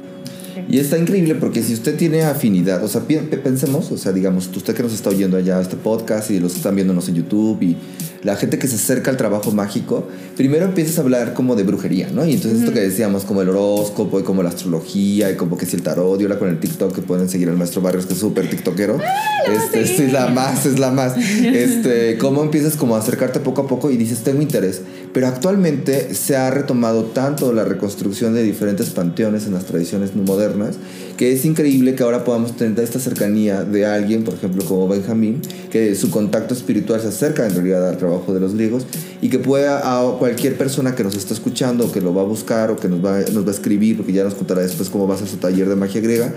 [0.70, 4.74] Y está increíble porque si usted tiene afinidad, o sea, pensemos, o sea, digamos, usted
[4.74, 7.78] que nos está oyendo allá este podcast y los que están viéndonos en YouTube y
[8.26, 12.10] la gente que se acerca al trabajo mágico, primero empiezas a hablar como de brujería,
[12.12, 12.26] ¿no?
[12.26, 15.68] Y entonces esto que decíamos, como el horóscopo y como la astrología y como que
[15.68, 18.14] si el tarot, y ahora con el TikTok que pueden seguir al maestro Barrios, que
[18.14, 19.00] es súper tiktokero.
[19.00, 21.14] Ah, este, es la más, es la más.
[21.46, 24.82] Este, cómo empiezas como a acercarte poco a poco y dices, tengo interés.
[25.14, 30.76] Pero actualmente se ha retomado tanto la reconstrucción de diferentes panteones en las tradiciones modernas,
[31.17, 35.41] que es increíble que ahora podamos tener esta cercanía de alguien, por ejemplo, como Benjamín,
[35.71, 38.86] que su contacto espiritual se acerca en realidad al trabajo de los griegos
[39.21, 42.25] y que pueda a cualquier persona que nos está escuchando o que lo va a
[42.25, 45.08] buscar o que nos va, nos va a escribir, porque ya nos contará después cómo
[45.08, 46.34] va a ser su taller de magia griega,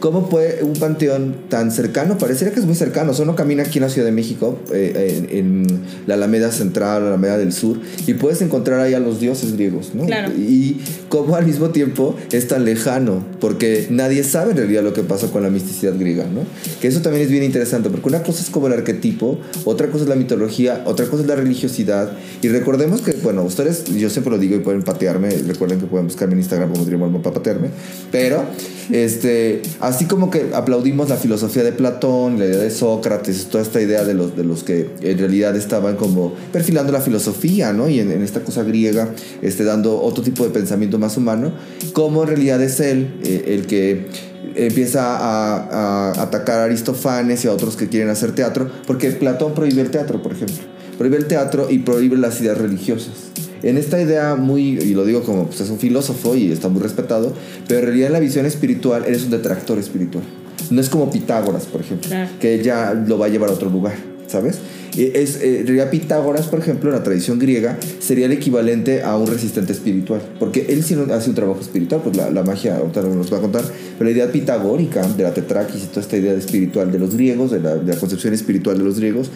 [0.00, 2.16] ¿Cómo puede un panteón tan cercano?
[2.16, 3.12] Parecería que es muy cercano.
[3.12, 5.66] Solo camina aquí en la Ciudad de México, eh, en,
[6.06, 9.94] la Alameda Central, la Alameda del Sur, y puedes encontrar ahí a los dioses griegos,
[9.94, 10.06] ¿no?
[10.06, 10.32] Claro.
[10.32, 15.02] Y cómo al mismo tiempo es tan lejano, porque nadie sabe en realidad lo que
[15.02, 16.44] pasa con la misticidad griega, ¿no?
[16.80, 20.04] Que eso también es bien interesante, porque una cosa es como el arquetipo, otra cosa
[20.04, 24.30] es la mitología, otra cosa es la religiosidad, y recordemos que, bueno, ustedes, yo siempre
[24.30, 27.68] lo digo y pueden patearme, recuerden que pueden buscarme en Instagram como Driemolmo para patearme,
[28.10, 28.44] pero,
[28.90, 33.80] este Así como que aplaudimos la filosofía de Platón, la idea de Sócrates, toda esta
[33.80, 37.88] idea de los, de los que en realidad estaban como perfilando la filosofía, ¿no?
[37.88, 41.50] Y en, esta cosa griega, este, dando otro tipo de pensamiento más humano,
[41.92, 44.06] como en realidad es él eh, el que
[44.54, 49.54] empieza a, a, atacar a Aristofanes y a otros que quieren hacer teatro, porque Platón
[49.54, 50.58] prohíbe el teatro, por ejemplo.
[50.98, 53.30] Prohíbe el teatro y prohíbe las ideas religiosas
[53.62, 56.82] en esta idea muy, y lo digo como pues es un filósofo y está muy
[56.82, 57.32] respetado,
[57.68, 60.24] pero en realidad en la visión espiritual eres un detractor espiritual.
[60.70, 63.94] No es como Pitágoras, por ejemplo, que ya lo va a llevar a otro lugar,
[64.28, 64.58] ¿sabes?
[64.96, 69.02] Eh, Es, eh, en realidad Pitágoras, por ejemplo, en la tradición griega, sería el equivalente
[69.02, 72.76] a un resistente espiritual, porque él sí hace un trabajo espiritual, pues la, la magia
[72.76, 73.64] ahorita no nos va a contar,
[73.98, 77.14] pero la idea pitagórica de la tetraquis y toda esta idea de espiritual de los
[77.14, 79.30] griegos, de la, de la concepción espiritual de los griegos,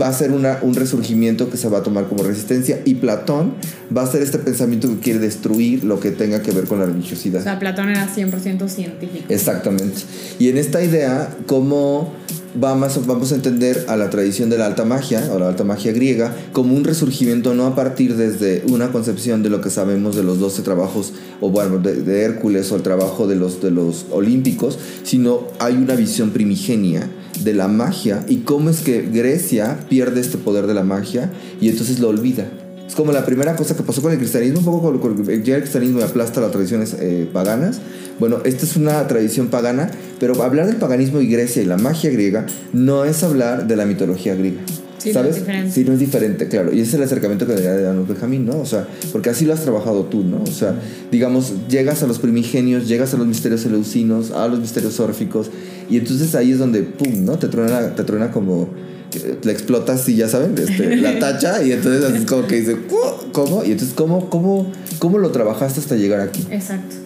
[0.00, 3.54] va a ser una, un resurgimiento que se va a tomar como resistencia y Platón
[3.94, 6.86] va a ser este pensamiento que quiere destruir lo que tenga que ver con la
[6.86, 7.40] religiosidad.
[7.40, 9.24] O sea, Platón era 100% científico.
[9.28, 10.02] Exactamente.
[10.38, 12.12] Y en esta idea, ¿cómo
[12.54, 15.92] vamos, vamos a entender a la tradición de la alta magia o la alta magia
[15.92, 20.22] griega como un resurgimiento no a partir desde una concepción de lo que sabemos de
[20.22, 24.06] los 12 trabajos, o bueno, de, de Hércules o el trabajo de los, de los
[24.10, 27.08] olímpicos, sino hay una visión primigenia
[27.40, 31.68] de la magia y cómo es que Grecia pierde este poder de la magia y
[31.68, 32.46] entonces lo olvida.
[32.86, 35.62] Es como la primera cosa que pasó con el cristianismo, un poco con, ya el
[35.62, 37.80] cristianismo aplasta las tradiciones eh, paganas.
[38.18, 39.90] Bueno, esta es una tradición pagana,
[40.20, 43.86] pero hablar del paganismo y Grecia y la magia griega no es hablar de la
[43.86, 44.60] mitología griega.
[45.02, 45.30] Sí, no ¿Sabes?
[45.30, 45.72] es diferente.
[45.72, 46.72] Sí, no es diferente, claro.
[46.72, 48.60] Y ese es el acercamiento que debería de darnos Benjamín, ¿no?
[48.60, 50.42] O sea, porque así lo has trabajado tú, ¿no?
[50.42, 50.78] O sea,
[51.10, 55.50] digamos, llegas a los primigenios, llegas a los misterios eleusinos, a los misterios órficos,
[55.92, 57.38] y entonces ahí es donde, pum, ¿no?
[57.38, 58.68] Te truena, te truena como.
[59.14, 62.60] eh, Le explotas y ya saben, este, la tacha, y entonces así es como que
[62.60, 63.62] dice, "¿Cu- ¿cómo?
[63.64, 66.44] Y entonces, ¿cómo, cómo, ¿cómo lo trabajaste hasta llegar aquí?
[66.50, 66.96] Exacto.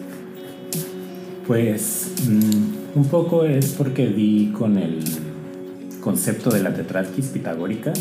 [1.47, 4.99] Pues mm, un poco es porque di con el
[6.01, 7.93] concepto de la tetrarquis pitagórica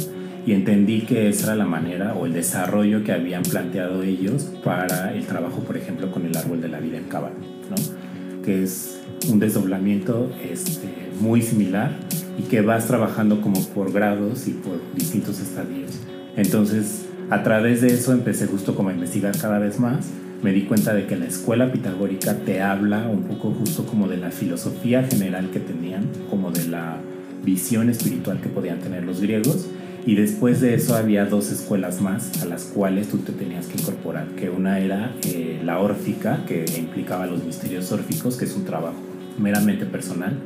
[0.46, 5.14] y entendí que esa era la manera o el desarrollo que habían planteado ellos para
[5.16, 7.36] el trabajo, por ejemplo, con el árbol de la vida en Cábala,
[7.70, 8.44] ¿no?
[8.44, 8.95] que es
[9.30, 11.92] un desdoblamiento este, muy similar
[12.38, 15.92] y que vas trabajando como por grados y por distintos estadios.
[16.36, 20.08] Entonces, a través de eso empecé justo como a investigar cada vez más.
[20.44, 24.18] Me di cuenta de que la escuela pitagórica te habla un poco justo como de
[24.18, 26.98] la filosofía general que tenían, como de la
[27.44, 29.68] visión espiritual que podían tener los griegos.
[30.06, 33.82] Y después de eso había dos escuelas más a las cuales tú te tenías que
[33.82, 38.66] incorporar, que una era eh, la órfica, que implicaba los misterios órficos, que es un
[38.66, 38.98] trabajo
[39.40, 40.38] meramente personal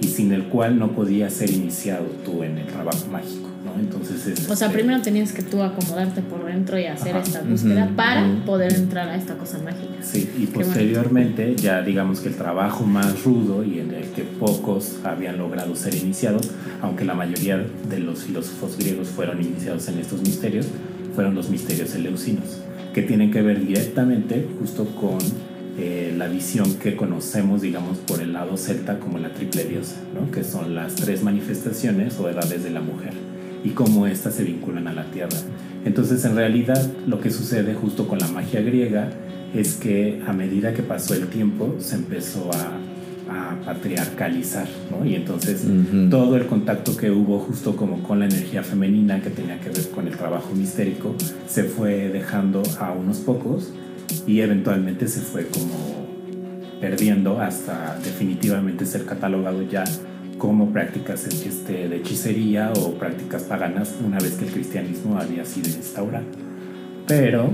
[0.00, 3.80] y sin el cual no podías ser iniciado tú en el trabajo mágico, ¿no?
[3.80, 7.24] Entonces es, O sea, este, primero tenías que tú acomodarte por dentro y hacer Ajá.
[7.24, 8.44] esta búsqueda Ujú, para ujú.
[8.44, 9.94] poder entrar a esta cosa mágica.
[10.02, 10.52] Sí, y Qué bonito.
[10.60, 15.74] posteriormente ya digamos que el trabajo más rudo y en el que pocos habían logrado
[15.74, 20.66] ser iniciados, aunque la mayoría de los filósofos griegos fueron iniciados en estos misterios,
[21.14, 22.60] fueron los misterios eleusinos,
[22.94, 25.18] que tienen que ver directamente justo con
[25.78, 30.30] eh, la visión que conocemos, digamos, por el lado celta como la triple diosa, ¿no?
[30.32, 33.12] que son las tres manifestaciones o edades de la mujer
[33.62, 35.38] y cómo éstas se vinculan a la tierra.
[35.84, 39.10] Entonces, en realidad, lo que sucede justo con la magia griega
[39.54, 45.06] es que a medida que pasó el tiempo se empezó a, a patriarcalizar, ¿no?
[45.06, 46.10] Y entonces Ujú.
[46.10, 49.88] todo el contacto que hubo justo como con la energía femenina que tenía que ver
[49.90, 51.14] con el trabajo mistérico
[51.46, 53.72] se fue dejando a unos pocos
[54.26, 56.06] y eventualmente se fue como
[56.80, 59.84] perdiendo hasta definitivamente ser catalogado ya
[60.38, 65.68] como prácticas este, de hechicería o prácticas paganas una vez que el cristianismo había sido
[65.68, 66.26] instaurado.
[67.06, 67.52] Pero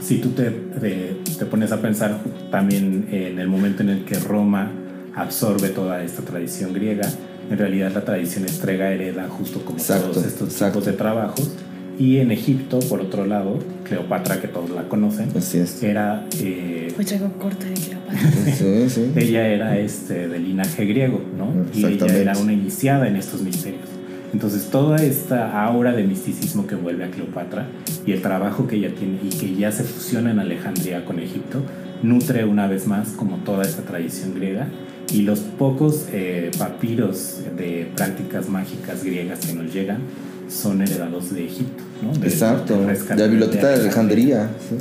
[0.00, 2.20] si tú te, te, te pones a pensar
[2.50, 4.70] también en el momento en el que Roma
[5.14, 7.08] absorbe toda esta tradición griega,
[7.50, 10.78] en realidad la tradición estrega hereda justo como Exacto, todos estos exacto.
[10.80, 11.50] tipos de trabajos.
[11.98, 15.82] Y en Egipto, por otro lado, Cleopatra, que todos la conocen, Así es.
[15.82, 18.52] era eh, Hoy traigo corte de Cleopatra.
[18.54, 19.12] Sí, sí.
[19.16, 21.48] ella era este, de linaje griego, ¿no?
[21.74, 23.88] Y ella era una iniciada en estos misterios.
[24.32, 27.68] Entonces, toda esta aura de misticismo que vuelve a Cleopatra
[28.04, 31.62] y el trabajo que ella tiene y que ya se fusiona en Alejandría con Egipto,
[32.02, 34.68] nutre una vez más como toda esta tradición griega.
[35.12, 40.00] Y los pocos eh, papiros de prácticas mágicas griegas que nos llegan
[40.48, 42.12] son heredados de Egipto, ¿no?
[42.12, 44.50] Del- Exacto, de la biblioteca de Alejandría.
[44.68, 44.76] sí.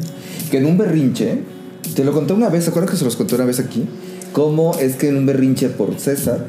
[0.51, 1.39] Que en un berrinche,
[1.95, 3.85] te lo conté una vez, ¿se acuerdan que se los conté una vez aquí?
[4.31, 6.47] Cómo es que en un berrinche por César,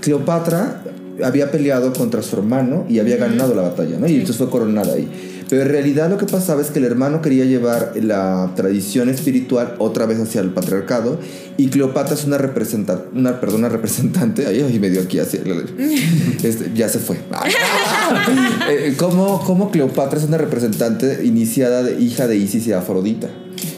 [0.00, 0.82] Cleopatra
[1.22, 4.06] había peleado contra su hermano y había ganado la batalla, ¿no?
[4.06, 5.08] Y entonces fue coronada ahí.
[5.54, 9.76] Pero en realidad lo que pasaba es que el hermano quería llevar la tradición espiritual
[9.78, 11.20] otra vez hacia el patriarcado
[11.56, 15.38] y Cleopatra es una representante, una, perdón, una representante, ay, ay, me dio aquí así,
[16.42, 17.20] este, ya se fue.
[18.68, 23.28] Eh, ¿Cómo, cómo Cleopatra es una representante iniciada de hija de Isis y Afrodita?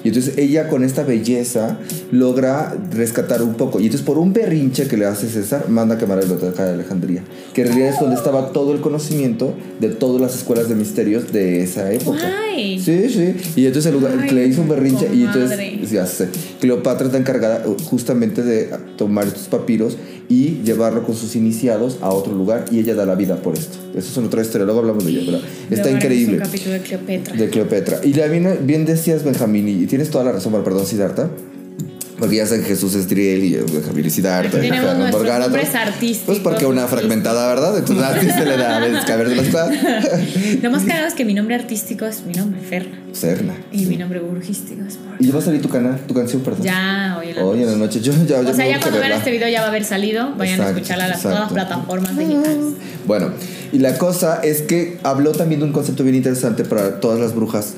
[0.07, 1.79] Y entonces ella con esta belleza
[2.13, 3.81] logra rescatar un poco.
[3.81, 6.75] Y entonces por un berrinche que le hace César, manda a quemar la biblioteca de
[6.75, 10.77] Alejandría, que en realidad es donde estaba todo el conocimiento de todas las escuelas de
[10.77, 12.21] misterios de esa época.
[12.21, 12.79] Guay.
[12.79, 13.35] Sí, sí.
[13.57, 16.29] Y entonces el lugar, Ay, le hizo un berrinche y entonces, ya sé,
[16.61, 19.97] Cleopatra está encargada uh, justamente de tomar estos papiros
[20.29, 23.79] y llevarlo con sus iniciados a otro lugar y ella da la vida por esto.
[23.95, 25.39] Eso es otra historia, luego hablamos de ella, pero
[25.71, 27.35] está increíble Un capítulo de Cleopatra.
[27.35, 28.01] de Cleopatra.
[28.05, 31.31] Y la bien, bien decías, Benjamín, y tienes toda la razón, perdón, Siddhartha.
[32.19, 34.57] Porque ya saben que Jesús es Driel y Benjamín y Siddhartha.
[34.59, 35.79] Aquí y tenemos Fernando Morgana, nombres todo.
[35.83, 36.25] artísticos.
[36.27, 37.79] Pues porque una fragmentada, ¿verdad?
[37.79, 39.47] Entonces a ti se le da a caber de las.
[40.63, 42.99] Lo más cagado es que mi nombre artístico es mi nombre, Ferna.
[43.13, 43.55] Serna.
[43.73, 45.17] Y mi nombre burgístico es Morgan.
[45.19, 46.63] Y ya va a salir tu canal, tu canción, perdón.
[46.63, 48.01] Ya, hoy en la Hoy en la noche.
[48.01, 48.01] noche.
[48.01, 50.35] Yo, ya, O sea, me ya cuando vean este video ya va a haber salido.
[50.37, 52.59] Vayan a Exacto, escucharla a las, todas las plataformas digitales.
[53.07, 53.31] Bueno,
[53.73, 57.35] y la cosa es que habló también de un concepto bien interesante para todas las
[57.35, 57.75] brujas.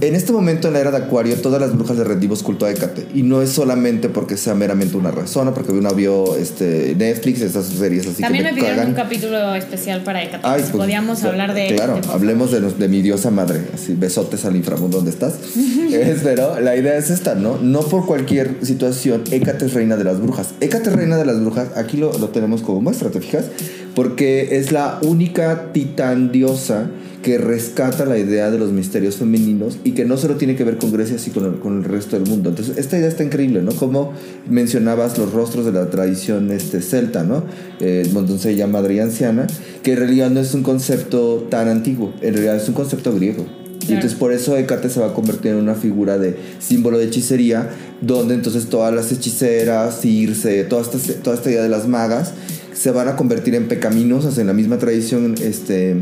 [0.00, 2.70] En este momento, en la era de Acuario, todas las brujas le rendimos culto a
[2.70, 3.06] Hécate.
[3.14, 7.66] Y no es solamente porque sea meramente una razón, porque uno vio este, Netflix, esas
[7.66, 8.90] series así También que me me pidieron cagan.
[8.90, 10.46] un capítulo especial para Hécate.
[10.46, 13.60] Ay, pues, podíamos hablar de Claro, hablemos de, de mi diosa madre.
[13.74, 15.34] Así, besotes al inframundo donde estás.
[15.90, 17.58] Es, pero la idea es esta, ¿no?
[17.58, 20.50] No por cualquier situación, Hécate es reina de las brujas.
[20.60, 23.46] Hécate es reina de las brujas, aquí lo, lo tenemos como muestra, ¿te fijas?
[23.94, 26.88] Porque es la única titán diosa
[27.22, 30.78] que rescata la idea de los misterios femeninos y que no solo tiene que ver
[30.78, 32.50] con Grecia, sino con el, con el resto del mundo.
[32.50, 33.72] Entonces, esta idea está increíble, ¿no?
[33.72, 34.12] Como
[34.48, 37.44] mencionabas los rostros de la tradición este, celta, ¿no?
[37.80, 39.46] Eh, doncella, madre y anciana,
[39.82, 43.44] que en realidad no es un concepto tan antiguo, en realidad es un concepto griego.
[43.88, 47.06] Y entonces por eso Hécate se va a convertir en una figura de símbolo de
[47.06, 52.34] hechicería, donde entonces todas las hechiceras, Circe, toda esta, toda esta idea de las magas,
[52.72, 55.96] se van a convertir en pecaminosas en la misma tradición este,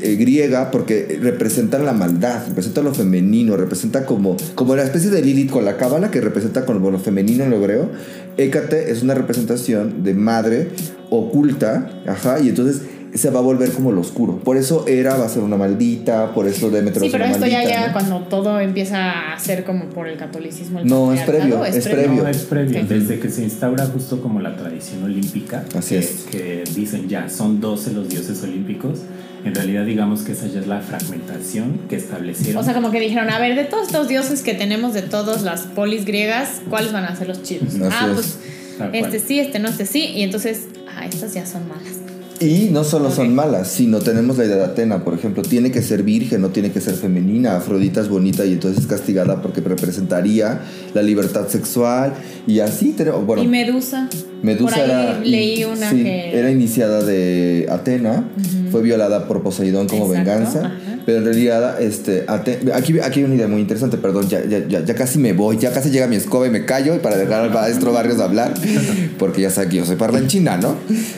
[0.00, 5.22] eh, griega, porque representan la maldad, representan lo femenino, representa como, como la especie de
[5.22, 7.90] Lilith con la cábala, que representa como lo femenino en lo hebreo.
[8.36, 10.68] Hécate es una representación de madre
[11.10, 12.82] oculta, ajá, y entonces
[13.14, 14.40] se va a volver como lo oscuro.
[14.40, 17.20] Por eso Hera va a ser una maldita, por eso Demeter va Sí, a ser
[17.20, 17.74] pero una esto ya maldita.
[17.76, 17.92] llega ¿no?
[17.92, 20.80] cuando todo empieza a ser como por el catolicismo.
[20.80, 22.22] el No, es previo, es previo.
[22.24, 22.80] No, es previo.
[22.82, 22.88] Ok.
[22.88, 26.10] Desde que se instaura justo como la tradición olímpica, Así que, es.
[26.28, 28.98] que dicen ya, son 12 los dioses olímpicos.
[29.44, 32.62] En realidad, digamos que esa ya es la fragmentación que establecieron.
[32.62, 35.42] O sea, como que dijeron, a ver, de todos estos dioses que tenemos de todas
[35.42, 37.74] las polis griegas, ¿cuáles van a ser los chidos?
[37.74, 38.38] Así ah, es.
[38.78, 40.04] pues este sí, este no, este sí.
[40.14, 40.62] Y entonces,
[40.96, 42.03] ah, estas ya son malas.
[42.40, 45.82] Y no solo son malas, sino tenemos la idea de Atena, por ejemplo, tiene que
[45.82, 49.60] ser virgen, no tiene que ser femenina, Afrodita es bonita y entonces es castigada porque
[49.60, 50.60] representaría
[50.94, 52.14] la libertad sexual
[52.46, 54.08] y así tenemos, bueno, y Medusa.
[54.42, 56.38] Medusa por ahí era, leí una sí, que.
[56.38, 58.28] era iniciada de Atena,
[58.70, 60.93] fue violada por Poseidón como Exacto, venganza, ajá.
[61.06, 64.84] Pero en realidad este, aquí, aquí hay una idea muy interesante, perdón, ya, ya, ya,
[64.84, 67.50] ya casi me voy, ya casi llega mi escoba y me callo para dejar al
[67.50, 68.54] maestro Barrios hablar,
[69.18, 70.76] porque ya sé que yo soy parlanchina, ¿no?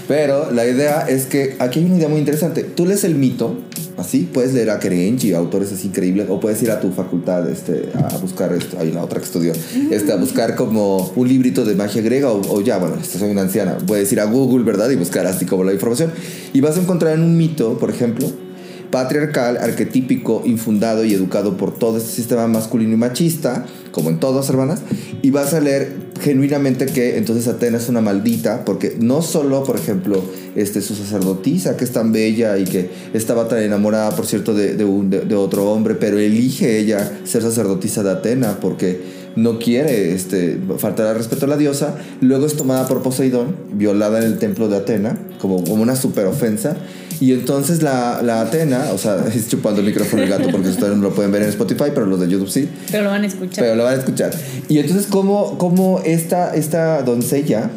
[0.09, 3.59] Pero la idea es que aquí hay una idea muy interesante, tú lees el mito,
[3.97, 7.91] así, puedes leer a Kerenchi, autores así increíbles, o puedes ir a tu facultad este,
[7.95, 9.53] a buscar, esto, hay la otra que estudió,
[9.91, 13.43] este, a buscar como un librito de magia griega, o, o ya, bueno, soy una
[13.43, 14.91] anciana, puedes ir a Google, ¿verdad?
[14.91, 16.13] Y buscar así como la información.
[16.53, 18.31] Y vas a encontrar en un mito, por ejemplo,
[18.91, 24.49] patriarcal, arquetípico, infundado y educado por todo este sistema masculino y machista, como en todas
[24.49, 24.81] hermanas,
[25.23, 29.77] y vas a leer genuinamente que entonces Atenas es una maldita, porque no solo, por
[29.77, 30.23] ejemplo,
[30.55, 34.83] este, su sacerdotisa, que es tan bella y que estaba tan enamorada, por cierto, de,
[34.85, 40.59] un- de otro hombre, pero elige ella ser sacerdotisa de Atena porque no quiere este,
[40.79, 44.69] faltar al respeto a la diosa, luego es tomada por Poseidón, violada en el templo
[44.69, 46.75] de Atena, como, como una super ofensa,
[47.21, 50.97] y entonces la, la Atena, o sea, es chupando el micrófono el gato porque ustedes
[50.97, 53.27] no lo pueden ver en Spotify, pero los de YouTube sí, Pero lo van a
[53.27, 53.65] escuchar.
[53.65, 54.33] pero lo van a escuchar.
[54.69, 57.71] Y entonces, como, como esta, esta doncella,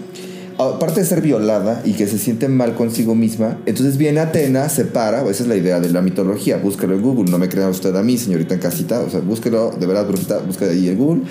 [0.57, 4.85] aparte de ser violada y que se siente mal consigo misma, entonces viene Atena, se
[4.85, 7.95] para, esa es la idea de la mitología, búsquelo en Google, no me crea usted
[7.95, 11.21] a mí, señorita en casita, o sea, búsquelo, de verdad, brujita, búsquelo ahí en Google.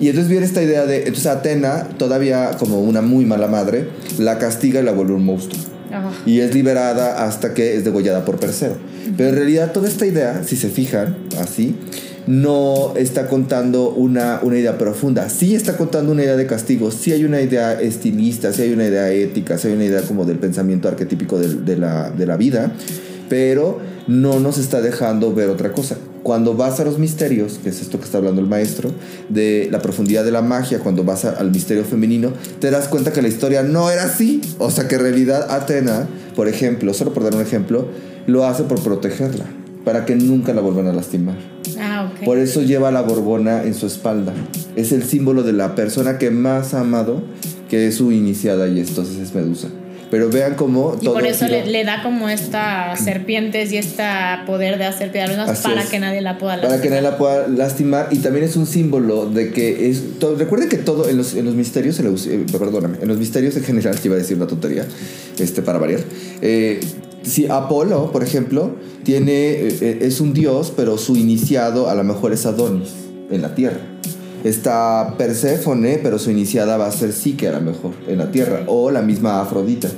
[0.00, 4.38] Y entonces viene esta idea de, entonces Atena, todavía como una muy mala madre, la
[4.38, 5.73] castiga y la vuelve un monstruo
[6.26, 8.76] Y es liberada hasta que es degollada por Perseo.
[9.16, 11.76] Pero en realidad toda esta idea, si se fijan así,
[12.26, 15.28] no está contando una, una idea profunda.
[15.28, 18.86] Sí está contando una idea de castigo, sí hay una idea estilista, sí hay una
[18.86, 22.72] idea ética, sí hay una idea como del pensamiento arquetípico de, la, de la vida,
[23.28, 25.96] pero no nos está dejando ver otra cosa.
[26.24, 28.90] Cuando vas a los misterios, que es esto que está hablando el maestro,
[29.28, 33.12] de la profundidad de la magia, cuando vas a- al misterio femenino, te das cuenta
[33.12, 34.40] que la historia no era así.
[34.58, 37.86] O sea que en realidad Atena, por ejemplo, solo por dar un ejemplo,
[38.26, 39.44] lo hace por protegerla.
[39.84, 41.34] para que nunca la vuelvan a lastimar.
[41.78, 42.24] Ah, ok.
[42.24, 44.32] Por eso lleva la borbona en su espalda.
[44.76, 47.22] Es el símbolo de la persona que más ha amado,
[47.68, 49.68] que es su iniciada y entonces es Medusa.
[50.10, 54.02] Pero vean cómo Y todo por eso le, le da como estas serpientes y este
[54.46, 55.88] poder de hacer piedras Así para es.
[55.88, 57.02] que nadie la pueda para que nadie lastimar.
[57.02, 61.08] la pueda lastimar y también es un símbolo de que es todo, recuerden que todo
[61.08, 63.98] en los, en los misterios se le us- eh, perdóname en los misterios en general
[64.00, 64.86] que iba a decir una tontería
[65.38, 66.00] este para variar
[66.42, 66.80] eh,
[67.22, 72.04] si Apolo por ejemplo tiene eh, eh, es un dios pero su iniciado a lo
[72.04, 72.90] mejor es Adonis
[73.30, 73.80] en la tierra
[74.44, 78.62] está Perséfone pero su iniciada va a ser Psique a lo mejor en la tierra
[78.66, 79.88] o la misma Afrodita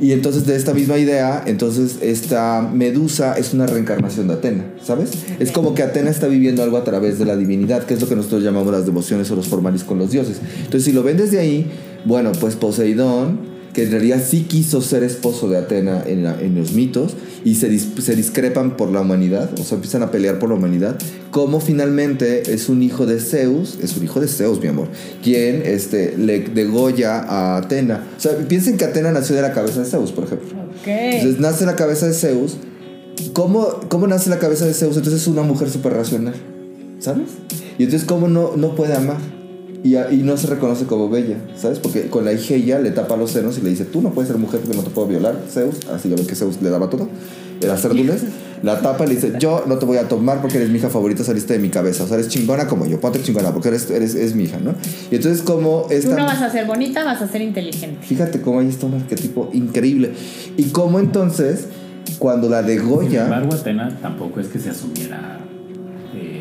[0.00, 5.12] y entonces de esta misma idea, entonces esta Medusa es una reencarnación de Atena, ¿sabes?
[5.38, 8.08] Es como que Atena está viviendo algo a través de la divinidad, que es lo
[8.08, 10.40] que nosotros llamamos las devociones o los formales con los dioses.
[10.58, 11.70] Entonces si lo ven desde ahí,
[12.04, 16.54] bueno, pues Poseidón, que en realidad sí quiso ser esposo de Atena en, la- en
[16.56, 17.14] los mitos,
[17.44, 20.54] y se, dis- se discrepan por la humanidad, o sea, empiezan a pelear por la
[20.56, 20.96] humanidad,
[21.30, 24.88] como finalmente es un hijo de Zeus, es un hijo de Zeus, mi amor,
[25.22, 28.04] quien este, le degolla a Atena.
[28.16, 30.48] O sea, piensen que Atena nació de la cabeza de Zeus, por ejemplo.
[31.18, 32.56] Entonces nace la cabeza de Zeus.
[33.34, 34.96] ¿Cómo, cómo nace la cabeza de Zeus?
[34.96, 36.34] Entonces es una mujer súper racional,
[36.98, 37.28] ¿sabes?
[37.78, 39.18] Y entonces cómo no, no puede amar.
[39.86, 41.78] Y, no se reconoce como bella, ¿sabes?
[41.78, 44.38] Porque con la Igeia le tapa los senos y le dice, tú no puedes ser
[44.38, 45.86] mujer porque no te puedo violar, Zeus.
[45.92, 47.08] Así ya ven que Zeus le daba todo.
[47.60, 48.22] Era cérdules.
[48.62, 50.88] La tapa y le dice, yo no te voy a tomar porque eres mi hija
[50.88, 52.04] favorita, saliste de mi cabeza.
[52.04, 54.74] O sea, eres chingona como yo, ponte chingona porque eres, eres es mi hija, ¿no?
[55.10, 56.16] Y entonces como Tú esta...
[56.16, 57.98] no vas a ser bonita, vas a ser inteligente.
[58.04, 60.12] Fíjate cómo ahí está un arquetipo increíble.
[60.56, 61.68] Y cómo entonces,
[62.18, 65.38] cuando la Sin degolla, embargo, Atena tampoco es que se asumiera
[66.14, 66.38] eh,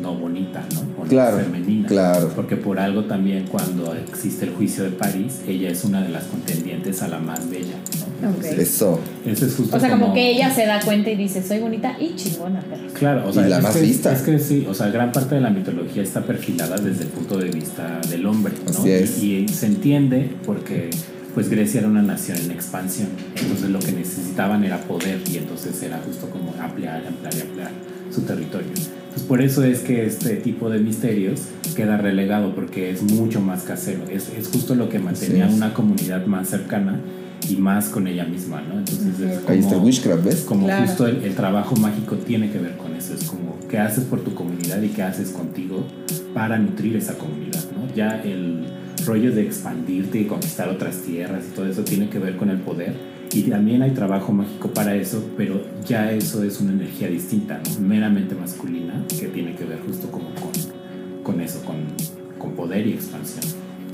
[0.00, 0.91] no bonita, ¿no?
[1.12, 1.88] Claro, femenina.
[1.88, 2.32] claro.
[2.34, 6.24] Porque por algo también cuando existe el juicio de París, ella es una de las
[6.24, 7.74] contendientes a la más bella,
[8.22, 8.46] ¿no?
[8.46, 9.00] Eso.
[9.26, 11.96] Eso es justo O sea, como que ella se da cuenta y dice, soy bonita
[11.98, 12.88] y chingona, perro.
[12.94, 14.12] Claro, o sea, Y la es más que, vista.
[14.12, 17.38] Es que sí, o sea, gran parte de la mitología está perfilada desde el punto
[17.38, 18.70] de vista del hombre, ¿no?
[18.70, 19.22] Así es.
[19.22, 20.90] Y, y se entiende porque
[21.34, 25.82] pues Grecia era una nación en expansión, entonces lo que necesitaban era poder y entonces
[25.82, 28.68] era justo como ampliar, ampliar y ampliar su territorio.
[28.68, 31.40] Entonces por eso es que este tipo de misterios
[31.76, 36.26] queda relegado porque es mucho más casero, es, es justo lo que mantenía una comunidad
[36.26, 37.00] más cercana
[37.48, 38.78] y más con ella misma, ¿no?
[38.78, 40.36] Entonces es Ahí está el como- witchcraft, ¿ves?
[40.42, 40.86] como Claro.
[40.86, 43.14] justo el, el trabajo mágico tiene que ver con eso.
[43.14, 45.84] Es como qué haces por tu comunidad y qué haces contigo
[46.34, 47.92] para nutrir esa comunidad, ¿no?
[47.94, 48.64] Ya el
[49.04, 52.58] rollo de expandirte y conquistar otras tierras y todo eso tiene que ver con el
[52.58, 52.94] poder.
[53.34, 57.80] Y también hay trabajo mágico para eso, pero ya eso es una energía distinta, ¿no?
[57.86, 60.50] meramente masculina, que tiene que ver justo como con,
[61.22, 61.76] con eso, con,
[62.38, 63.44] con poder y expansión.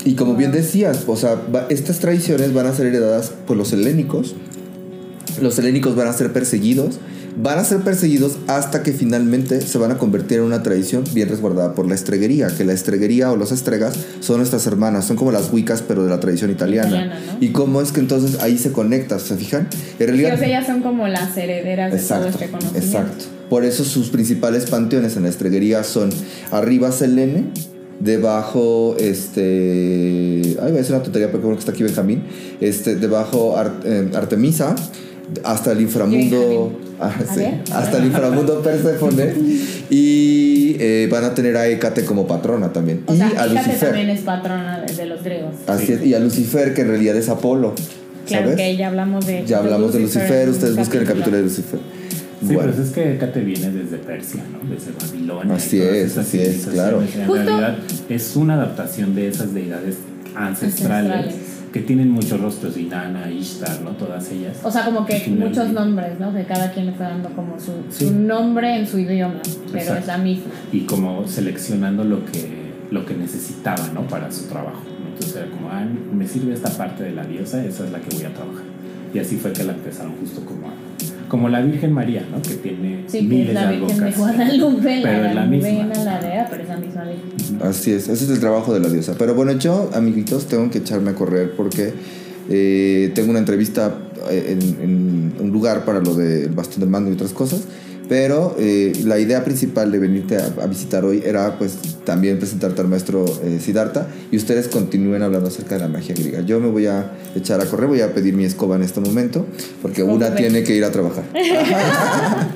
[0.05, 3.73] Y como bien decías, o sea, va- estas tradiciones van a ser heredadas por los
[3.73, 4.33] helénicos.
[5.41, 6.99] Los helénicos van a ser perseguidos.
[7.41, 11.29] Van a ser perseguidos hasta que finalmente se van a convertir en una tradición bien
[11.29, 12.47] resguardada por la estreguería.
[12.49, 16.09] Que la estreguería o los estregas son nuestras hermanas, son como las wicas, pero de
[16.09, 16.87] la tradición italiana.
[16.89, 17.37] Italiana, ¿no?
[17.39, 19.67] Y cómo es que entonces ahí se conecta, ¿se fijan?
[19.71, 20.33] En Sí, realidad.
[20.33, 22.85] o sea, ellas son como las herederas de todo Exacto, este conocimiento.
[22.87, 23.25] exacto.
[23.49, 26.09] Por eso sus principales panteones en la estreguería son
[26.51, 27.45] arriba Selene,
[28.01, 32.23] debajo este, ay, voy a decir una tontería porque bueno que está aquí Benjamín,
[32.61, 34.75] este, debajo Ar- eh, Artemisa,
[35.43, 39.33] hasta el inframundo, ah, sí, hasta el inframundo Perséfone
[39.89, 43.49] y eh, van a tener a Hécate como patrona también O y sea, a Hécate
[43.53, 43.79] Lucifer.
[43.79, 45.53] también es patrona de, de los griegos.
[45.67, 45.93] Así Sí.
[45.93, 47.73] es, y a Lucifer que en realidad es Apolo.
[48.27, 48.57] Claro ¿sabes?
[48.57, 51.79] que ya hablamos de Ya hablamos de Lucifer, ustedes busquen el capítulo de Lucifer.
[52.39, 52.71] Sí, Bueno.
[52.71, 54.59] pero es que Hécate viene desde Persia, ¿no?
[54.73, 55.55] Desde Babilonia.
[55.55, 57.01] Así es, así es, claro.
[57.01, 57.77] En Justo- realidad
[58.07, 59.95] es una adaptación de esas deidades
[60.35, 61.35] ancestrales, Ancestrales.
[61.71, 63.91] Que tienen muchos rostros, Inanna, Ishtar, ¿no?
[63.91, 64.59] Todas ellas.
[64.63, 66.33] O sea, como que muchos nombres, ¿no?
[66.33, 68.07] Que cada quien fue dando como su, Sí.
[68.07, 69.35] su nombre en su idioma,
[69.67, 70.01] pero Exacto.
[70.01, 70.45] es la misma.
[70.71, 72.49] y como seleccionando lo que,
[72.91, 74.01] lo que necesitaba, ¿no?
[74.07, 74.81] Para su trabajo.
[75.13, 78.15] Entonces era como, ah, me sirve esta parte de la diosa, esa es la que
[78.15, 78.63] voy a trabajar.
[79.13, 80.71] Y así fue que la empezaron justo como a-
[81.29, 82.41] como la Virgen María, ¿no?
[82.41, 84.17] Que tiene Sí, que miles es la de Virgen de albocas.
[84.17, 85.69] Guadalupe, Pero la es la misma.
[86.03, 87.61] La Dea, pero es la misma Virgen.
[87.61, 89.15] Así es, ese es el trabajo de la diosa.
[89.17, 91.93] Pero bueno, yo, amiguitos, tengo que echarme a correr porque
[92.49, 93.95] eh, tengo una entrevista
[94.29, 97.61] eh, en, en un lugar para lo del bastón del mando y otras cosas.
[98.09, 102.81] Pero eh, la idea principal de venirte a, a visitar hoy era pues también presentarte
[102.81, 106.41] al maestro eh, Siddhartha y ustedes continúen hablando acerca de la magia griega.
[106.41, 109.45] Yo me voy a echar a correr, voy a pedir mi escoba en este momento
[109.83, 111.23] porque una tiene que ir a trabajar.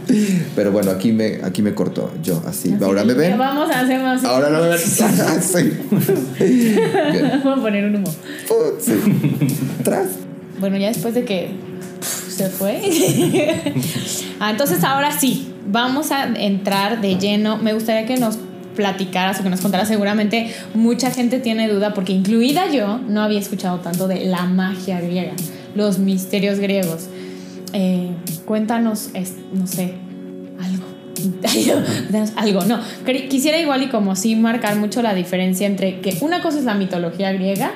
[0.56, 2.74] Pero bueno, aquí me, aquí me corto yo, así.
[2.74, 3.38] Así Ahora me ven.
[3.38, 4.24] Vamos a hacer más.
[4.24, 4.80] Ahora no me ven.
[7.43, 8.12] Vamos a poner un humo.
[8.47, 8.93] Put, sí.
[9.84, 10.08] Tras.
[10.60, 11.51] Bueno, ya después de que
[12.34, 12.82] se fue.
[14.40, 15.54] ah, entonces ahora sí.
[15.68, 17.58] vamos a entrar de lleno.
[17.58, 18.38] Me gustaría que nos
[18.76, 19.88] platicaras o que nos contaras.
[19.88, 25.00] Seguramente mucha gente tiene duda porque incluida yo no había escuchado tanto de la magia
[25.00, 25.34] griega,
[25.76, 27.08] los misterios griegos.
[27.74, 28.12] Eh,
[28.46, 29.10] cuéntanos,
[29.54, 29.96] no sé,
[30.62, 30.86] algo.
[32.36, 32.80] algo, no.
[33.30, 36.76] Quisiera igual y como sí marcar mucho la diferencia entre que una cosa es la
[36.76, 37.72] mitología griega,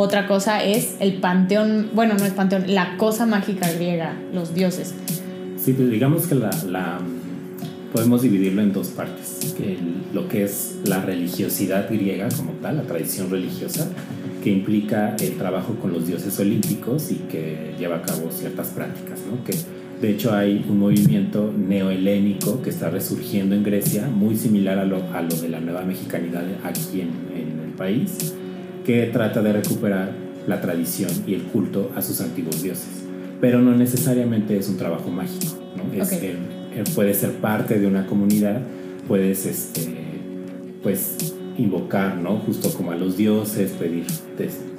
[0.00, 4.94] otra cosa es el panteón, bueno, no es panteón, la cosa mágica griega, los dioses.
[5.56, 7.00] Sí, pues digamos que la, la
[7.92, 9.56] podemos dividirlo en dos partes.
[10.12, 13.88] lo que es la religiosidad griega como tal, la tradición religiosa,
[14.42, 19.20] que implica el trabajo con los dioses olímpicos y que lleva a cabo ciertas prácticas,
[19.28, 19.42] ¿no?
[19.44, 19.52] Que
[20.00, 25.02] de hecho hay un movimiento neohelénico que está resurgiendo en Grecia, muy similar a lo,
[25.12, 28.34] a lo de la nueva mexicanidad aquí en, en, el país,
[28.88, 30.12] que trata de recuperar
[30.46, 32.88] la tradición y el culto a sus antiguos dioses.
[33.38, 35.92] Pero no necesariamente es un trabajo mágico, ¿no?
[35.92, 38.62] Es puede ser parte de una comunidad,
[39.06, 39.94] puedes este,
[40.82, 42.38] pues, invocar, ¿no?
[42.38, 44.06] Justo como a los dioses, pedir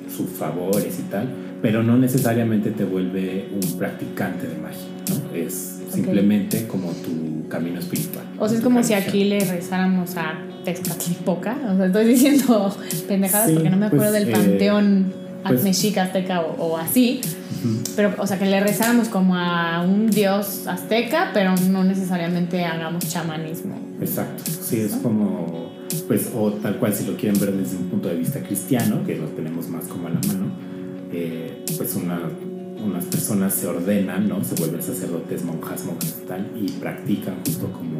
[0.10, 1.28] sus favores y tal,
[1.62, 5.36] pero no necesariamente te vuelve un practicante de magia, ¿no?
[5.36, 8.26] Es simplemente como tu camino espiritual.
[8.40, 12.76] O sea, es como si aquí le rezáramos a Tezcatlipoca, o sea, estoy diciendo
[13.08, 15.14] pendejadas porque no me acuerdo pues, del eh, panteón
[15.48, 17.22] pues, mexica, azteca o, así,
[17.96, 23.08] pero, o sea, que le rezáramos como a un dios azteca, pero no necesariamente hagamos
[23.10, 23.78] chamanismo.
[24.02, 25.72] Exacto, sí, es como,
[26.08, 29.16] pues, o tal cual si lo quieren ver desde un punto de vista cristiano, que
[29.16, 30.52] lo tenemos más como a la mano,
[31.12, 32.22] eh, pues una,
[32.84, 34.44] unas personas se ordenan, ¿no?
[34.44, 38.00] Se vuelven sacerdotes, monjas, monjas y tal, y practican justo como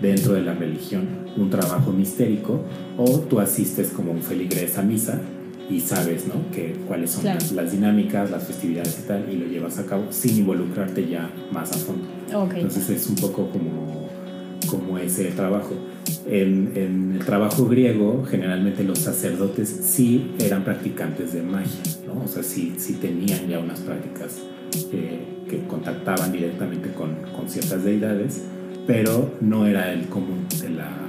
[0.00, 2.60] dentro de la religión un trabajo mistérico,
[2.96, 5.20] o tú asistes como un feligres a misa
[5.68, 6.50] y sabes, ¿no?
[6.52, 10.38] Que, cuáles son las, dinámicas, las festividades y tal, y lo llevas a cabo sin
[10.38, 12.06] involucrarte ya más a fondo.
[12.54, 14.08] Entonces es un poco como,
[14.68, 15.72] como ese trabajo.
[16.26, 22.24] En, en, el trabajo griego, generalmente los sacerdotes sí eran practicantes de magia, ¿no?
[22.24, 24.38] O sea, sí, sí tenían ya unas prácticas
[24.90, 28.42] que contactaban directamente con, con ciertas deidades,
[28.86, 31.06] pero no era el común de la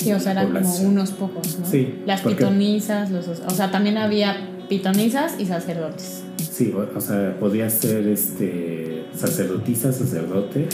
[0.00, 1.66] Sí, o sea, eran como unos pocos, ¿no?
[1.66, 1.96] Sí.
[2.06, 6.22] Las pitonisas, los, o sea, también había pitonisas y sacerdotes.
[6.38, 10.68] Sí, o, sea, podía ser este, sacerdotisa, sacerdote,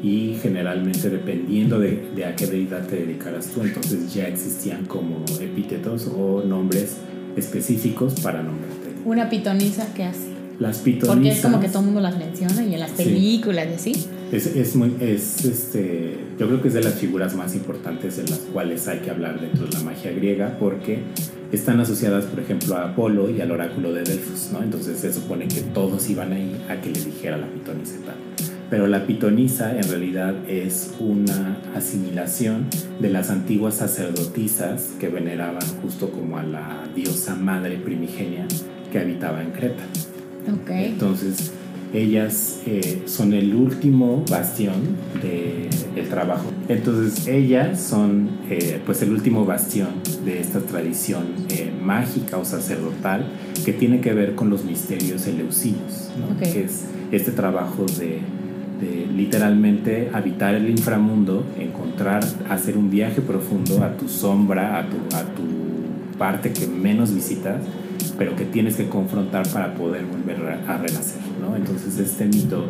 [0.00, 5.24] y generalmente dependiendo de, de, a qué deidad te dedicaras tú, entonces ya existían como
[5.40, 6.98] epítetos o nombres
[7.36, 8.90] específicos para nombrarte.
[9.04, 10.28] ¿Una pitonisa qué hace?
[10.60, 11.16] Las pitonisas.
[11.16, 14.06] Porque es como que todo el mundo las menciona y en las películas y así.
[14.30, 18.26] Es, es, muy, es este, yo creo que es de las figuras más importantes en
[18.28, 20.98] las cuales hay que hablar dentro de la magia griega porque
[21.50, 24.62] están asociadas, por ejemplo, a Apolo y al oráculo de Delfos, ¿no?
[24.62, 28.16] Entonces se supone que todos iban ahí a que le dijera la pitonisa tal.
[28.68, 32.66] Pero la pitonisa en realidad es una asimilación
[33.00, 38.46] de las antiguas sacerdotisas que veneraban justo como a la diosa madre primigenia
[38.92, 39.84] que habitaba en Creta.
[40.62, 40.88] Okay.
[40.88, 41.52] Entonces,
[41.92, 44.74] ellas eh, son el último bastión
[45.22, 46.50] del trabajo.
[46.68, 49.88] Entonces ellas son eh, pues el último bastión
[50.24, 53.26] de esta tradición eh, mágica o sacerdotal
[53.64, 56.10] que tiene que ver con los misterios eleusinos,
[56.40, 58.20] que es este trabajo de,
[58.80, 64.96] de, literalmente habitar el inframundo, encontrar, hacer un viaje profundo a tu sombra, a tu,
[65.16, 67.60] a tu parte que menos visitas
[68.18, 70.36] pero que tienes que confrontar para poder volver
[70.66, 71.56] a renacer, ¿no?
[71.56, 72.64] Entonces este mito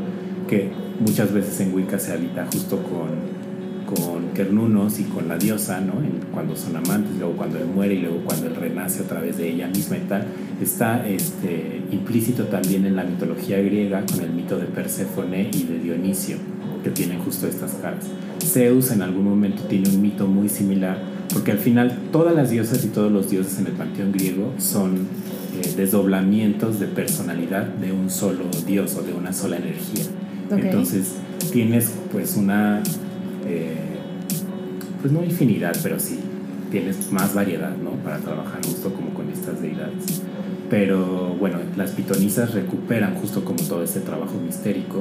[0.49, 0.71] que
[1.01, 5.95] muchas veces en Wicca se habita justo con, con Kernunos y con la diosa, ¿no?
[6.33, 9.49] cuando son amantes, luego cuando él muere y luego cuando él renace a través de
[9.49, 10.27] ella misma y tal,
[10.63, 15.79] está este, implícito también en la mitología griega con el mito de Perséfone y de
[15.79, 16.37] Dionisio,
[16.83, 18.05] que tienen justo estas caras.
[18.45, 20.99] Zeus en algún momento tiene un mito muy similar,
[21.33, 25.09] porque al final todas las diosas y todos los dioses en el panteón griego son
[25.55, 30.05] eh, desdoblamientos de personalidad de un solo dios o de una sola energía.
[30.51, 31.15] Entonces
[31.53, 32.83] tienes pues una,
[33.47, 33.75] eh,
[35.01, 36.19] pues no infinidad, pero sí,
[36.71, 37.91] tienes más variedad, ¿no?
[38.03, 40.23] Para trabajar justo como con estas deidades.
[40.71, 45.01] Pero bueno, las pitonisas recuperan justo como todo este trabajo mistérico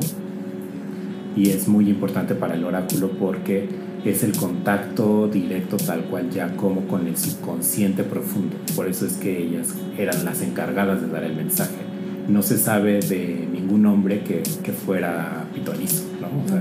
[1.36, 3.68] y es muy importante para el oráculo porque
[4.06, 8.56] es el contacto directo tal cual ya como con el subconsciente profundo.
[8.76, 11.76] Por eso es que ellas eran las encargadas de dar el mensaje.
[12.28, 16.04] No se sabe de ningún hombre que, que fuera pitonizo.
[16.22, 16.56] ¿no?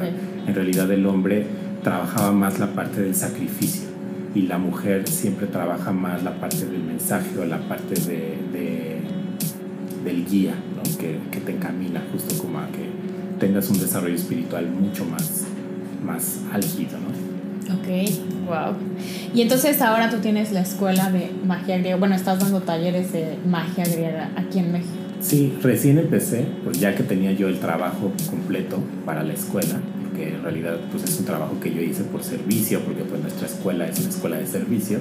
[0.46, 1.46] En realidad el hombre
[1.82, 3.88] trabajaba más la parte del sacrificio
[4.34, 8.96] y la mujer siempre trabaja más la parte del mensaje o la parte de, de
[10.04, 10.98] del guía ¿no?
[10.98, 12.86] que, que te encamina justo como a que
[13.40, 15.46] tengas un desarrollo espiritual mucho más
[16.06, 17.25] más álgido, ¿no?
[17.72, 18.74] Ok, wow.
[19.34, 23.36] Y entonces ahora tú tienes la escuela de magia griega, bueno, estás dando talleres de
[23.46, 24.92] magia griega aquí en México.
[25.20, 30.28] Sí, recién empecé, pues ya que tenía yo el trabajo completo para la escuela, porque
[30.28, 33.88] en realidad pues es un trabajo que yo hice por servicio, porque pues nuestra escuela
[33.88, 34.98] es una escuela de servicio.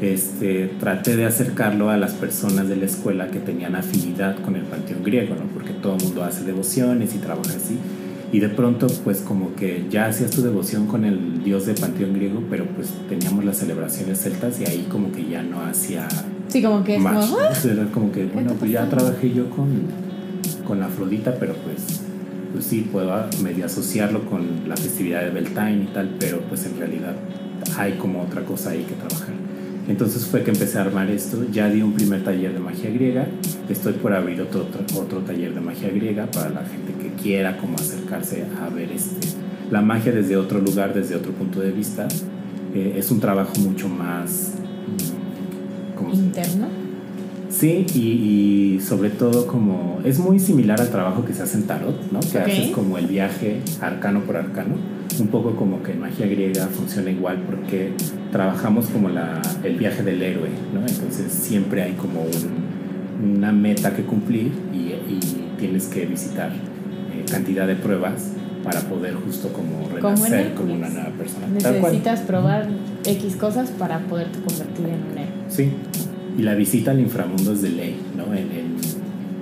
[0.00, 4.62] Este, traté de acercarlo a las personas de la escuela que tenían afinidad con el
[4.62, 5.46] panteón griego, ¿no?
[5.54, 7.78] porque todo el mundo hace devociones y trabaja así.
[8.36, 12.12] Y de pronto, pues como que ya hacías tu devoción con el dios de panteón
[12.12, 16.06] griego, pero pues teníamos las celebraciones celtas y ahí como que ya no hacía
[16.48, 17.38] Sí, como que es match, como.
[17.38, 17.46] "Ah".
[17.48, 19.68] Entonces era como que, bueno, pues ya trabajé yo con,
[20.66, 22.02] con Afrodita, pero pues,
[22.52, 23.10] pues sí, puedo
[23.42, 27.14] medio asociarlo con la festividad de Beltane y tal, pero pues en realidad
[27.78, 29.34] hay como otra cosa ahí que trabajar.
[29.88, 33.28] Entonces fue que empecé a armar esto, ya di un primer taller de magia griega,
[33.70, 37.74] estoy por abrir otro, otro, otro taller de magia griega para la gente quiera como
[37.76, 39.28] acercarse a ver este,
[39.70, 42.06] la magia desde otro lugar, desde otro punto de vista.
[42.74, 44.52] Eh, es un trabajo mucho más...
[44.86, 46.66] mm, ¿cómo interno.
[47.48, 47.98] Sí, y,
[48.76, 52.20] y sobre todo como es muy similar al trabajo que se hace en tarot, ¿no?
[52.20, 52.44] Que Ok.
[52.46, 54.74] haces como el viaje arcano por arcano,
[55.18, 57.92] un poco como que en magia griega funciona igual porque
[58.30, 60.80] trabajamos como la, el viaje del héroe, ¿no?
[60.80, 64.76] Entonces siempre hay como un- una meta que cumplir y,
[65.10, 65.20] y
[65.58, 66.52] tienes que visitar
[67.24, 68.32] cantidad de pruebas
[68.64, 71.46] para poder justo como Como en renacer como una nueva persona.
[71.52, 72.66] Necesitas probar
[73.04, 75.32] X cosas para poderte convertir en un héroe.
[75.48, 75.70] Sí,
[76.38, 78.24] y la visita al inframundo es de ley, ¿no?
[78.34, 78.76] En, en-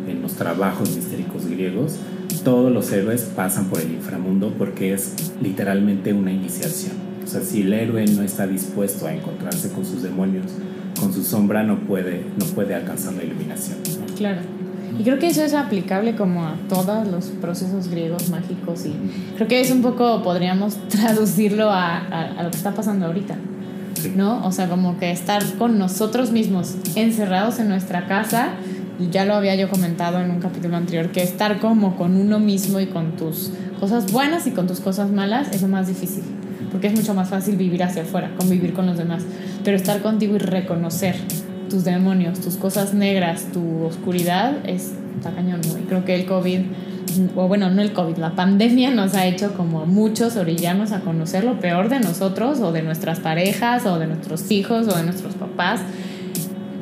[0.07, 1.97] en los trabajos mistéricos griegos,
[2.45, 6.93] todos los héroes pasan por el inframundo porque es literalmente una iniciación.
[7.25, 10.53] O sea, si el héroe no está dispuesto a encontrarse con sus demonios,
[11.01, 13.79] con su sombra, no puede, no puede alcanzar la iluminación.
[14.07, 14.14] ¿no?
[14.14, 14.41] Claro.
[14.99, 18.95] Y creo que eso es aplicable como a todos los procesos griegos mágicos y
[19.36, 23.36] creo que es un poco, podríamos traducirlo a, a- a lo que está pasando ahorita,
[23.95, 24.12] Sí.
[24.14, 24.45] ¿no?
[24.45, 28.49] O sea, como que estar con nosotros mismos, encerrados en nuestra casa,
[29.01, 32.38] y ya lo había yo comentado en un capítulo anterior, que estar como con uno
[32.38, 36.22] mismo y con tus cosas buenas y con tus cosas malas es lo más difícil,
[36.70, 39.22] porque es mucho más fácil vivir hacia afuera, convivir con los demás,
[39.64, 41.14] pero estar contigo y reconocer
[41.75, 45.61] tus demonios, tus cosas negras, tu oscuridad, es está cañón.
[45.64, 46.61] Y creo que el COVID,
[47.35, 51.01] o bueno, no el COVID, la pandemia nos ha hecho como a muchos orillarnos a
[51.01, 55.03] conocer lo peor de nosotros, o de nuestras parejas, o de nuestros hijos, o de
[55.03, 55.81] nuestros papás,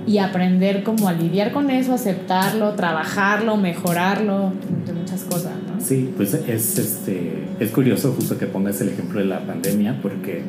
[0.07, 4.53] y aprender como a lidiar con eso, aceptarlo, trabajarlo, mejorarlo,
[4.85, 5.81] de muchas cosas, ¿no?
[5.81, 10.43] Sí, pues es, este, es curioso justo que pongas el ejemplo de la pandemia porque,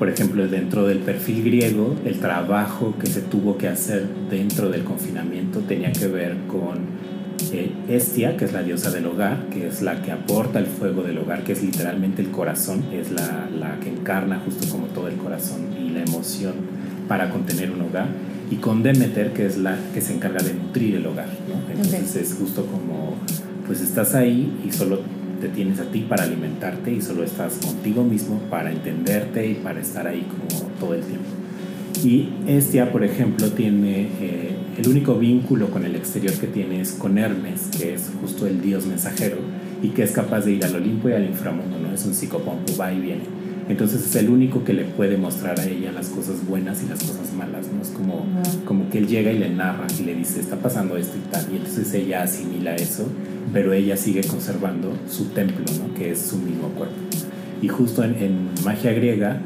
[0.00, 4.82] por ejemplo, dentro del perfil griego, el trabajo que se tuvo que hacer dentro del
[4.82, 6.78] confinamiento tenía que ver con
[7.52, 11.02] eh, Estia, que es la diosa del hogar, que es la que aporta el fuego
[11.02, 15.06] del hogar, que es literalmente el corazón, es la, la que encarna justo como todo
[15.06, 16.54] el corazón y la emoción
[17.06, 18.08] para contener un hogar,
[18.50, 21.28] y con Demeter, que es la que se encarga de nutrir el hogar.
[21.46, 21.70] ¿no?
[21.70, 23.16] Entonces es justo como,
[23.66, 25.02] pues estás ahí y solo
[25.40, 29.80] te tienes a ti para alimentarte y solo estás contigo mismo para entenderte y para
[29.80, 31.26] estar ahí como todo el tiempo.
[32.04, 36.92] Y Estia, por ejemplo, tiene eh, el único vínculo con el exterior que tiene es
[36.92, 39.36] con Hermes, que es justo el dios mensajero
[39.82, 41.92] y que es capaz de ir al Olimpo y al inframundo, ¿no?
[41.92, 43.39] Es un psicopompo, va y viene.
[43.68, 46.98] Entonces es el único que le puede mostrar a ella las cosas buenas y las
[47.00, 47.82] cosas malas, ¿no?
[47.82, 48.26] Es como,
[48.64, 51.44] como que él llega y le narra y le dice, está pasando esto y tal.
[51.52, 53.06] Y entonces ella asimila eso,
[53.52, 55.94] pero ella sigue conservando su templo, ¿no?
[55.94, 56.94] Que es su mismo cuerpo.
[57.62, 59.40] Y justo en, en magia griega,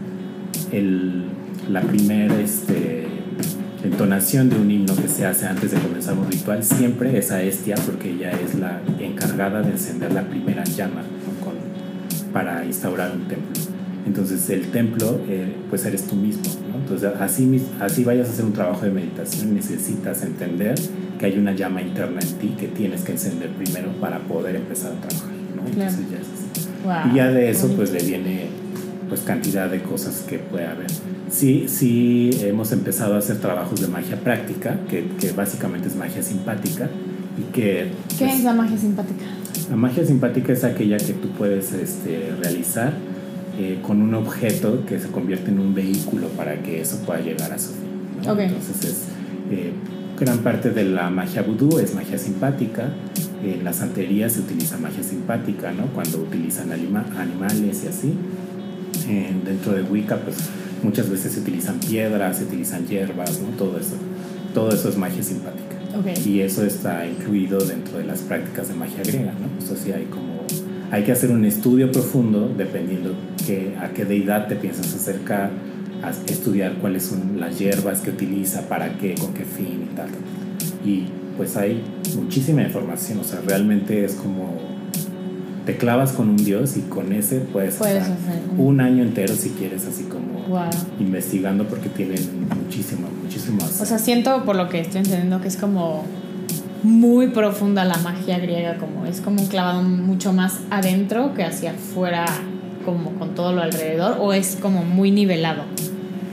[0.72, 1.24] el,
[1.70, 3.04] la primera este,
[3.84, 7.42] entonación de un himno que se hace antes de comenzar un ritual siempre es a
[7.42, 11.44] Estia, porque ella es la encargada de encender la primera llama ¿no?
[11.44, 13.73] Con- para instaurar un templo.
[14.06, 16.42] Entonces el templo, eh, pues eres tú mismo.
[16.70, 16.78] ¿no?
[16.78, 20.74] Entonces así, así vayas a hacer un trabajo de meditación, necesitas entender
[21.18, 24.92] que hay una llama interna en ti que tienes que encender primero para poder empezar
[24.92, 25.32] a trabajar.
[25.56, 25.62] ¿no?
[25.64, 25.90] Claro.
[25.90, 26.84] Entonces ya es.
[26.84, 27.12] Wow.
[27.12, 28.48] Y ya de eso pues le viene
[29.08, 30.90] pues cantidad de cosas que puede haber.
[31.30, 36.22] Sí, sí hemos empezado a hacer trabajos de magia práctica, que, que básicamente es magia
[36.22, 36.88] simpática
[37.38, 39.24] y que ¿Qué pues, es la magia simpática?
[39.70, 42.92] la magia simpática es aquella que tú puedes este, realizar
[43.58, 47.52] eh, con un objeto que se convierte en un vehículo para que eso pueda llegar
[47.52, 48.24] a su fin.
[48.26, 48.32] ¿no?
[48.32, 48.38] Ok.
[48.40, 48.96] Entonces es
[49.50, 49.72] eh,
[50.18, 52.88] gran parte de la magia vudú es magia simpática.
[53.44, 55.86] En la santería se utiliza magia simpática, ¿no?
[55.88, 58.14] Cuando utilizan anima- animales y así.
[59.08, 60.36] Eh, dentro de Wicca, pues
[60.82, 63.48] muchas veces se utilizan piedras, se utilizan hierbas, ¿no?
[63.58, 63.96] Todo eso.
[64.54, 65.74] Todo eso es magia simpática.
[65.98, 66.26] Ok.
[66.26, 69.62] Y eso está incluido dentro de las prácticas de magia griega, ¿no?
[69.62, 70.42] Eso sí hay como...
[70.90, 73.14] Hay que hacer un estudio profundo dependiendo
[73.46, 75.50] qué, a qué deidad te piensas acercar,
[76.02, 80.08] a estudiar cuáles son las hierbas que utiliza, para qué, con qué fin y tal.
[80.84, 81.82] Y pues hay
[82.16, 84.74] muchísima información, o sea, realmente es como
[85.64, 89.50] te clavas con un dios y con ese puedes, Puedes hacer un año entero si
[89.50, 90.68] quieres, así como Wow.
[91.00, 92.20] investigando porque tienen
[92.62, 96.04] muchísimo, muchísimo O sea, siento por lo que estoy entendiendo que es como
[96.82, 101.70] muy profunda la magia griega, como es como un clavado mucho más adentro que hacia
[101.70, 102.26] afuera,
[102.84, 105.62] como con todo lo alrededor, o es como muy nivelado.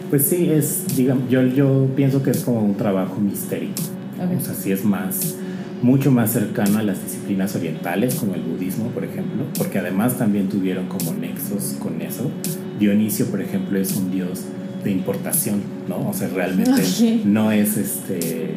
[0.09, 3.81] Pues sí, es, digamos, yo, yo pienso que es como un trabajo mistérico.
[4.17, 4.25] ¿no?
[4.25, 4.41] Ok.
[4.41, 5.35] O sea, sí es más,
[5.81, 10.49] mucho más cercano a las disciplinas orientales, como el budismo, por ejemplo, porque además también
[10.49, 12.29] tuvieron como nexos con eso.
[12.79, 14.41] Dionisio, por ejemplo, es un dios
[14.83, 16.09] de importación, ¿no?
[16.09, 17.25] O sea, realmente Ok.
[17.25, 18.49] no es este,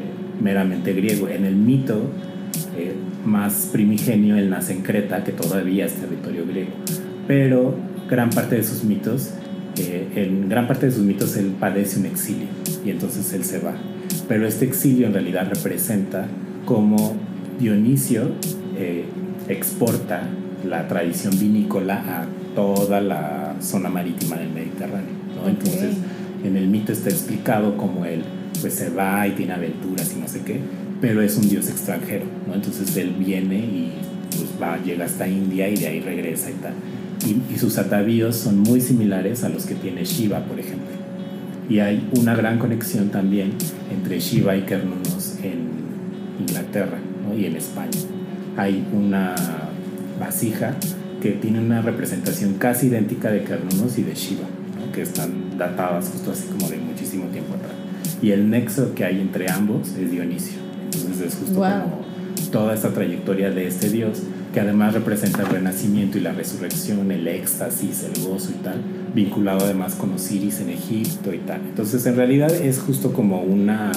[0.42, 1.28] meramente griego.
[1.28, 2.00] En el mito
[2.76, 6.70] eh, más primigenio, él nace en Creta, que todavía es territorio griego.
[7.26, 7.74] Pero
[8.08, 9.30] gran parte de sus mitos,
[9.78, 12.46] eh, en gran parte de sus mitos él padece un exilio
[12.84, 13.74] y entonces él se va.
[14.28, 16.26] Pero este exilio en realidad representa
[16.64, 17.16] cómo
[17.58, 18.30] Dionisio
[18.76, 19.04] eh,
[19.48, 20.22] exporta
[20.68, 25.12] la tradición vinícola a toda la zona marítima del Mediterráneo.
[25.34, 25.42] ¿no?
[25.42, 25.48] Ok.
[25.48, 25.96] Entonces,
[26.44, 28.22] en el mito está explicado cómo él
[28.60, 30.58] pues se va y tiene aventuras y no sé qué,
[31.00, 32.54] pero es un dios extranjero, ¿no?
[32.54, 33.92] Entonces él viene y
[34.30, 36.72] pues va, llega hasta India y de ahí regresa y tal.
[37.26, 40.88] Y, y sus atavíos son muy similares a los que tiene Shiva, por ejemplo.
[41.68, 43.52] Y hay una gran conexión también
[43.90, 45.68] entre Shiva y Cernunnos en
[46.40, 47.38] Inglaterra ¿no?
[47.38, 47.98] y en España.
[48.56, 49.34] Hay una
[50.20, 50.74] vasija
[51.22, 54.46] que tiene una representación casi idéntica de Cernunnos y de Shiva,
[54.78, 54.92] ¿no?
[54.92, 57.72] que están datadas justo así como de muchísimo tiempo atrás.
[58.20, 60.58] Y el nexo que hay entre ambos es Dionisio.
[60.92, 61.82] Entonces es justo Wow.
[61.82, 62.04] como
[62.52, 64.22] toda esta trayectoria de este dios,
[64.54, 68.80] que además representa el renacimiento y la resurrección, el éxtasis, el gozo y tal,
[69.12, 71.60] vinculado además con Osiris en Egipto y tal.
[71.62, 73.90] Entonces en realidad es justo como una...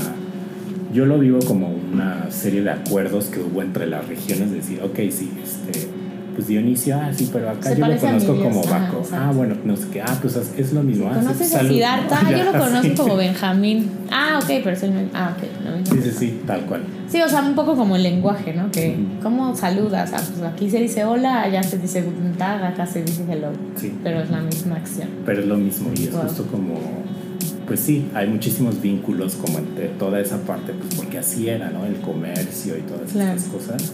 [0.92, 4.96] Yo lo vivo como una serie de acuerdos que hubo entre las regiones, decir, ok,
[5.12, 5.90] sí, este,
[6.38, 8.98] pues Dionisio, ah, sí, pero acá Se yo lo conozco como Ajá, Baco.
[9.00, 9.18] exacto.
[9.26, 11.10] ah, bueno, no sé qué, ah, pues es lo mismo.
[11.10, 11.60] Ah, sí, ¿Conoces a.
[11.68, 12.30] Siddhartha?
[12.30, 12.94] Ya, Yo lo conozco sí.
[12.96, 13.90] como Benjamín.
[14.12, 15.10] Ah, ok, pero es el mismo.
[15.14, 15.76] Ah, ok.
[15.76, 15.96] mismo.
[16.04, 16.84] Sí, sí, sí, tal cual.
[17.10, 18.72] Sí, o sea, un poco como el lenguaje, ¿no?
[18.72, 18.96] Que.
[19.24, 20.12] ¿cómo saludas?
[20.14, 23.50] Ah, pues aquí se dice hola, allá se dice guten tag, acá se dice hello.
[23.76, 23.92] Sí.
[24.04, 25.10] Pero es la misma acción.
[25.26, 26.22] pero es lo mismo y es Wow.
[26.24, 26.76] justo como
[27.66, 31.86] pues sí hay muchísimos vínculos como entre toda esa parte pues porque así era no
[31.86, 33.34] el comercio y todas Claro.
[33.36, 33.92] estas cosas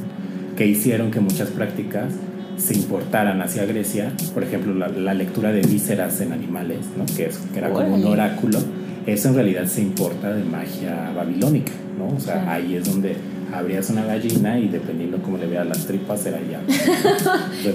[0.55, 2.13] que hicieron que muchas prácticas
[2.57, 7.25] se importaran hacia Grecia por ejemplo la, la lectura de vísceras en animales no que,
[7.25, 8.59] es, que era como un oráculo
[9.05, 12.51] eso en realidad se importa de magia babilónica no o sea Claro.
[12.51, 13.15] ahí es donde
[13.53, 16.61] abrías una gallina y dependiendo cómo le veas las tripas era ya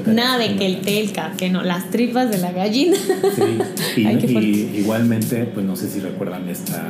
[0.13, 2.97] Nada de que el té, el café, no, las tripas de la gallina.
[2.97, 3.59] Sí,
[4.03, 6.83] y, Ay, y igualmente, pues no sé si recuerdan esta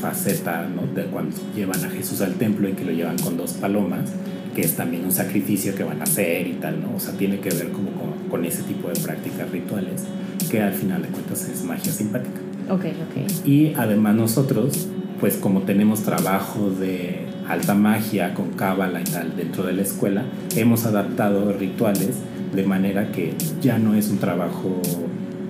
[0.00, 0.82] faceta, ¿no?
[0.94, 4.10] De cuando llevan a Jesús al templo y que lo llevan con dos palomas,
[4.56, 6.96] que es también un sacrificio que van a hacer y tal, ¿no?
[6.96, 10.04] O sea, tiene que ver como con, con ese tipo de prácticas rituales,
[10.50, 12.40] que al final de cuentas es magia simpática.
[12.70, 13.46] Ok, ok.
[13.46, 14.88] Y además nosotros,
[15.20, 20.24] pues como tenemos trabajo de alta magia con cábala y tal dentro de la escuela,
[20.56, 22.16] hemos adaptado rituales
[22.54, 24.80] de manera que ya no es un trabajo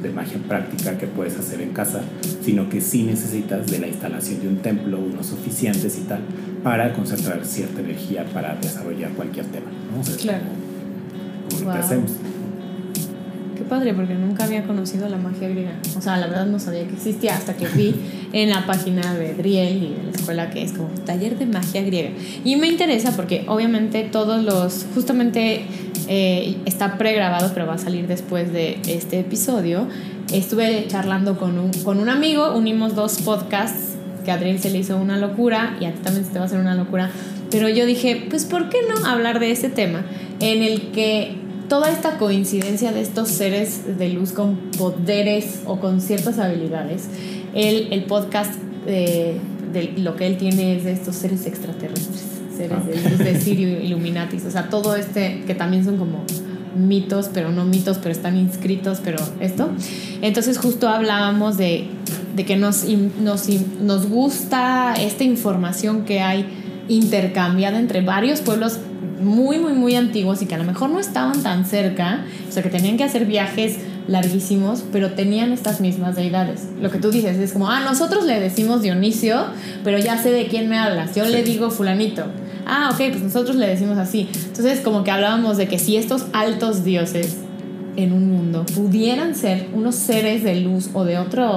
[0.07, 2.00] de magia práctica que puedes hacer en casa,
[2.42, 6.20] sino que sí necesitas de la instalación de un templo, unos oficiantes y tal,
[6.62, 9.66] para concentrar cierta energía para desarrollar cualquier tema.
[9.94, 10.00] ¿no?
[10.00, 10.44] O sea, Claro.
[10.44, 11.86] como, como lo que Wow.
[11.86, 12.11] hacemos.
[13.57, 15.72] Qué padre, porque nunca había conocido la magia griega.
[15.96, 17.94] O sea, la verdad no sabía que existía hasta que vi
[18.32, 21.82] en la página de Driel y de la escuela que es como taller de magia
[21.82, 22.11] griega.
[22.44, 25.62] Y me interesa porque obviamente todos los, justamente
[26.09, 29.88] eh, está pregrabado, pero va a salir después de este episodio.
[30.32, 33.94] Estuve charlando con un, con un amigo, unimos dos podcasts,
[34.24, 36.44] que a Adriel se le hizo una locura y a ti también se te va
[36.44, 37.11] a hacer una locura.
[37.50, 40.04] Pero yo dije, pues ¿por qué no hablar de este tema
[40.40, 41.36] en el que
[41.68, 47.09] toda esta coincidencia de estos seres de luz con poderes o con ciertas habilidades,
[47.54, 48.54] el, el podcast
[48.86, 49.38] eh,
[49.72, 52.24] de lo que él tiene es de estos seres extraterrestres,
[52.57, 56.24] seres de luz de Sirio, Illuminatis, o sea, todo este que también son como
[56.76, 59.70] mitos, pero no mitos, pero están inscritos, pero esto.
[60.22, 61.88] Entonces justo hablábamos de,
[62.34, 62.84] de que nos,
[63.20, 63.48] nos,
[63.80, 66.46] nos gusta esta información que hay
[66.88, 68.78] intercambiada entre varios pueblos
[69.20, 72.62] muy, muy, muy antiguos y que a lo mejor no estaban tan cerca, o sea,
[72.62, 73.78] que tenían que hacer viajes
[74.09, 76.68] larguísimos, pero tenían estas mismas deidades.
[76.80, 79.46] Lo que tú dices es como, ah, nosotros le decimos Dionisio,
[79.82, 82.26] pero ya sé de quién me hablas, yo le digo fulanito.
[82.67, 84.29] Ah, ok, pues nosotros le decimos así.
[84.47, 87.37] Entonces, como que hablábamos de que si estos altos dioses
[87.97, 91.55] en un mundo pudieran ser unos seres de luz o de otro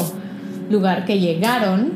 [0.70, 1.94] lugar que llegaron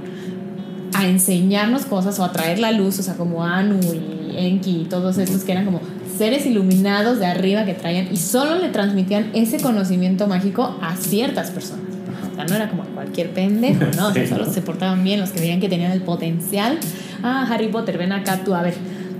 [0.96, 4.86] a enseñarnos cosas o a traer la luz, o sea, como Anu y Enki y
[4.86, 5.80] todos estos que eran como
[6.18, 11.52] seres iluminados de arriba que traían y solo le transmitían ese conocimiento mágico a ciertas
[11.52, 11.86] personas.
[12.32, 14.08] O sea, no era como cualquier pendejo, ¿no?
[14.08, 16.80] O sea, solo se portaban bien los que veían que tenían el potencial.
[17.22, 18.74] Ah, Harry Potter, ven acá tú, a ver.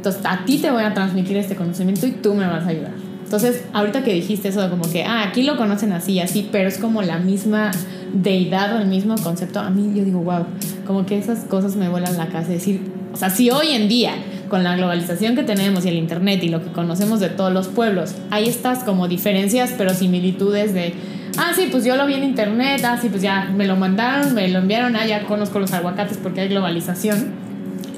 [0.04, 2.92] Entonces, a ti te voy a transmitir este conocimiento y tú me vas a ayudar.
[3.24, 6.68] Entonces, ahorita que dijiste eso, como que, ah, aquí lo conocen así y así, pero
[6.68, 7.72] es como la misma
[8.14, 10.46] deidad o el mismo concepto, a mí yo digo, wow,
[10.86, 12.50] como que esas cosas me vuelan la casa.
[12.50, 12.82] decir,
[13.14, 14.12] o sea, si hoy en día,
[14.50, 17.70] con la globalización que tenemos y el internet y lo que conocemos de todos los
[17.70, 20.94] pueblos, hay estas como diferencias, pero similitudes de,
[21.38, 24.34] ah, sí, pues yo lo vi en internet, ah, sí, pues ya me lo mandaron,
[24.36, 27.42] me lo enviaron, ah, ya conozco los aguacates porque hay globalización.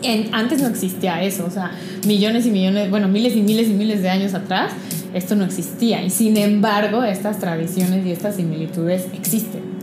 [0.02, 1.72] En, antes no existía eso, o sea,
[2.06, 4.74] millones y millones, bueno, miles y miles y miles de años atrás,
[5.14, 6.04] esto no existía.
[6.04, 9.76] Y sin embargo, estas tradiciones y estas similitudes existen.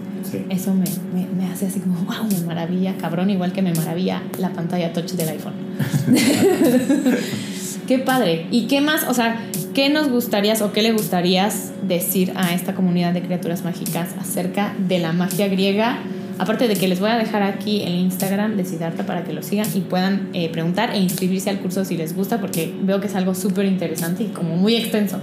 [0.49, 4.23] Eso me, me, me, hace así como, wow, me maravilla, cabrón, igual que me maravilla
[4.39, 5.53] la pantalla touch del iPhone.
[7.87, 8.47] qué padre.
[8.51, 9.05] ¿Y qué más?
[9.09, 9.39] O sea,
[9.75, 14.75] ¿qué nos gustarías o qué le gustarías decir a esta comunidad de criaturas mágicas acerca
[14.79, 15.99] de la magia griega?
[16.39, 19.43] Aparte de que les voy a dejar aquí el Instagram de Siddhartha para que lo
[19.43, 23.07] sigan y puedan eh, preguntar e inscribirse al curso si les gusta, porque veo que
[23.07, 25.19] es algo súper interesante y como muy extenso.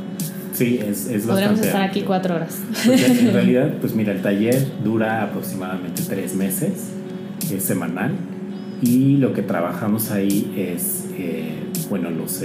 [0.53, 2.60] Sí, es, es Podremos estar aquí cuatro horas.
[2.86, 6.89] en realidad, pues mira, el taller dura aproximadamente tres meses,
[7.51, 8.12] es semanal,
[8.82, 11.53] y lo que trabajamos ahí es, eh,
[11.89, 12.41] bueno, los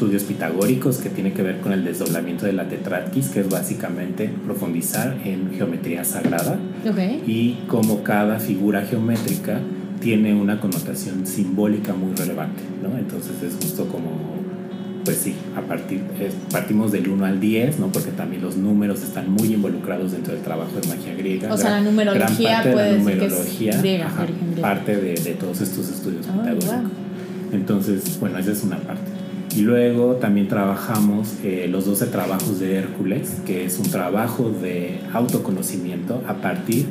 [0.00, 4.30] estudios pitagóricos que tiene que ver con el desdoblamiento de la tetratkis, que es básicamente
[4.46, 6.58] profundizar en geometría sagrada
[7.26, 9.60] y cómo cada figura geométrica
[10.00, 12.96] tiene una connotación simbólica muy relevante, ¿no?
[12.96, 14.40] Entonces es justo como
[15.04, 16.02] pues sí, a partir,
[16.50, 17.88] partimos del 1 al 10, ¿no?
[17.88, 21.52] porque también los números están muy involucrados dentro del trabajo de magia griega.
[21.52, 24.10] O sea, la numerología puede numerología, griega,
[24.60, 26.74] parte de, de, todos estos estudios oh, pitagóricos.
[27.52, 29.09] Entonces, bueno, esa es una parte.
[29.54, 35.00] Y luego también trabajamos eh, los 12 trabajos de Hércules, que es un trabajo de
[35.12, 36.86] autoconocimiento a partir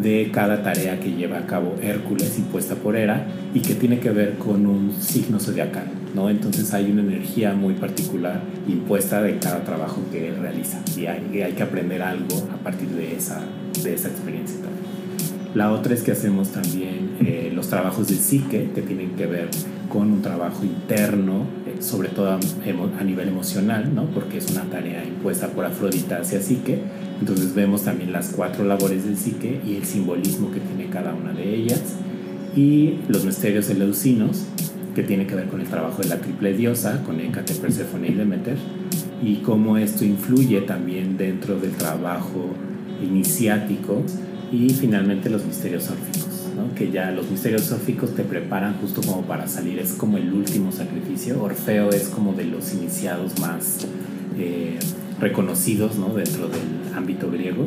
[0.00, 4.10] de cada tarea que lleva a cabo Hércules impuesta por Hera y que tiene que
[4.10, 6.30] ver con un signo zodiacal, ¿no?
[6.30, 11.52] Entonces hay una energía muy particular impuesta de cada trabajo que él realiza y hay,
[11.52, 13.40] que aprender algo a partir de esa,
[13.82, 14.77] de esa experiencia también.
[15.58, 19.48] La otra es que hacemos también eh, los trabajos de psique que tienen que ver
[19.88, 24.04] con un trabajo interno, eh, sobre todo a, a, nivel emocional, ¿no?
[24.04, 26.78] porque es una tarea impuesta por Afrodita hacia psique
[27.20, 31.32] entonces vemos también las cuatro labores del psique y el simbolismo que tiene cada una
[31.32, 31.82] de ellas.
[32.54, 34.44] Y los misterios eleusinos,
[34.94, 38.14] que tiene que ver con el trabajo de la triple diosa, con Hécate, Perséfone y
[38.14, 38.56] Demeter,
[39.20, 42.50] y cómo esto influye también dentro del trabajo
[43.02, 44.04] iniciático
[44.50, 46.74] y finalmente los misterios órficos, ¿no?
[46.74, 50.72] que ya los misterios órficos te preparan justo como para salir, es como el último
[50.72, 53.86] sacrificio, Orfeo es como de los iniciados más
[54.38, 54.78] eh,
[55.20, 56.14] reconocidos ¿no?
[56.14, 57.66] dentro del ámbito griego.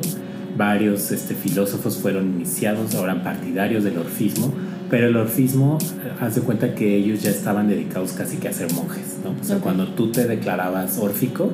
[0.57, 4.53] Varios este, filósofos fueron iniciados, ahora partidarios del orfismo,
[4.89, 8.71] pero el orfismo, eh, hace cuenta que ellos ya estaban dedicados casi que a ser
[8.73, 9.31] monjes, ¿no?
[9.39, 11.53] O sea, cuando tú te declarabas órfico,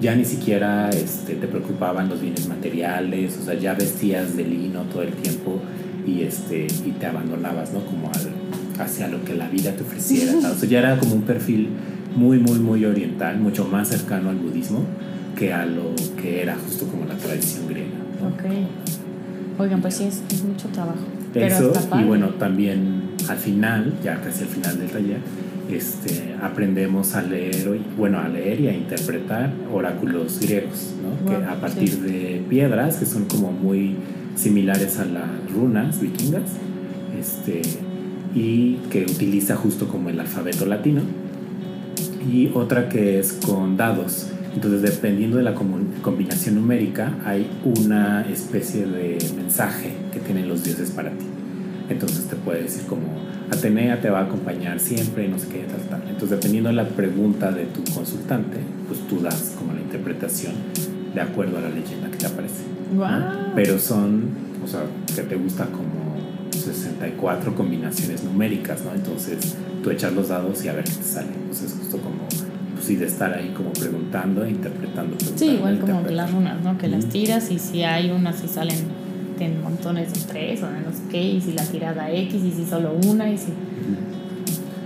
[0.00, 4.82] ya ni siquiera este, te preocupaban los bienes materiales, o sea, ya vestías de lino
[4.84, 5.60] todo el tiempo
[6.06, 7.84] y, este, y te abandonabas, ¿no?
[7.84, 10.32] Como al, hacia lo que la vida te ofreciera.
[10.50, 11.68] O sea, ya era como un perfil
[12.16, 14.84] muy, muy, muy oriental, mucho más cercano al budismo
[15.36, 17.88] que a lo que era justo como la tradición griega.
[18.22, 19.60] Ok.
[19.60, 20.98] Oigan, pues sí, es, mucho trabajo.
[21.34, 25.18] Eso, y bueno, también al final, ya casi al final del taller,
[25.72, 31.30] este, aprendemos a leer, bueno, a leer y a interpretar oráculos griegos, ¿no?
[31.30, 33.96] que a partir de piedras que son como muy
[34.36, 36.50] similares a las runas vikingas,
[37.18, 37.62] este,
[38.34, 41.02] y que utiliza justo como el alfabeto latino,
[42.30, 48.84] y otra que es con dados entonces, dependiendo de la combinación numérica, hay una especie
[48.84, 51.26] de mensaje que tienen los dioses para ti.
[51.88, 53.02] Entonces te puede decir como
[53.50, 56.02] Atenea te va a acompañar siempre, no sé qué, tal, tal.
[56.08, 60.54] Entonces, dependiendo de la pregunta de tu consultante, pues tú das como la interpretación
[61.14, 62.64] de acuerdo a la leyenda que te aparece.
[63.54, 64.30] Pero son,
[64.64, 64.82] o sea,
[65.14, 66.16] que te gusta como
[66.50, 68.94] 64 combinaciones numéricas, ¿no?
[68.94, 71.28] Entonces, tú echas los dados y a ver qué te sale.
[71.34, 72.28] Entonces, justo como
[72.74, 75.16] pues de estar ahí como preguntando e interpretando.
[75.36, 76.78] Sí, igual como las runas, ¿no?
[76.78, 78.78] Que las tiras y si hay unas si salen
[79.40, 82.50] en montones de tres o de no sé qué, y si la tirada X y
[82.52, 83.52] si solo una y si...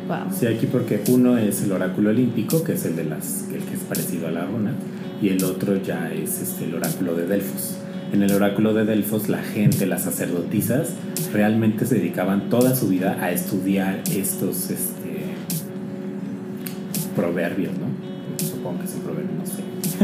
[0.09, 0.37] Wow.
[0.39, 3.75] Sí, aquí porque uno es el oráculo olímpico, que es el de las, el que
[3.75, 4.73] es parecido a la runa,
[5.23, 7.79] y el otro ya es este, el oráculo de Delfos.
[8.13, 10.91] En el oráculo de Delfos, la gente, las sacerdotisas,
[11.33, 15.25] realmente se dedicaban toda su vida a estudiar estos este,
[17.17, 18.45] proverbios, ¿no?
[18.47, 19.44] Supongo que son proverbios, no sé.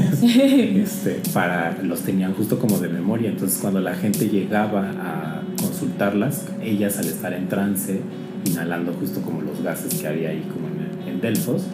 [0.22, 3.30] este, para, los tenían justo como de memoria.
[3.30, 8.00] Entonces, cuando la gente llegaba a consultarlas, ellas al estar en trance,
[8.44, 11.64] inhalando justo como los gases que había ahí como en, en Delfos,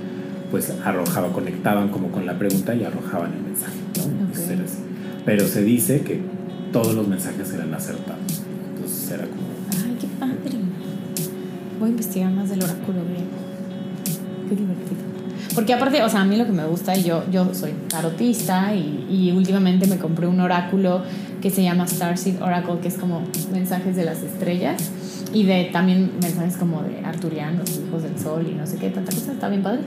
[0.50, 4.04] pues arrojaba, conectaban como con la pregunta y arrojaban el mensaje, ¿no?
[4.04, 4.78] Entonces era así.
[5.24, 6.20] Pero se dice que
[6.72, 8.42] todos los mensajes eran acertados.
[8.74, 9.42] Entonces era como...
[9.84, 10.58] Ay, qué padre.
[11.80, 13.46] Voy a investigar más del oráculo griego.
[14.48, 15.05] Qué divertido.
[15.54, 19.06] Porque aparte, o sea, a mí lo que me gusta, yo, yo soy tarotista y,
[19.10, 21.02] y últimamente me compré un oráculo
[21.40, 23.22] que se llama Starseed Oracle, que es como
[23.52, 24.90] mensajes de las estrellas
[25.32, 29.12] y de también mensajes como de Arturianos, hijos del sol y no sé qué, tanta
[29.12, 29.80] cosa, está bien padre.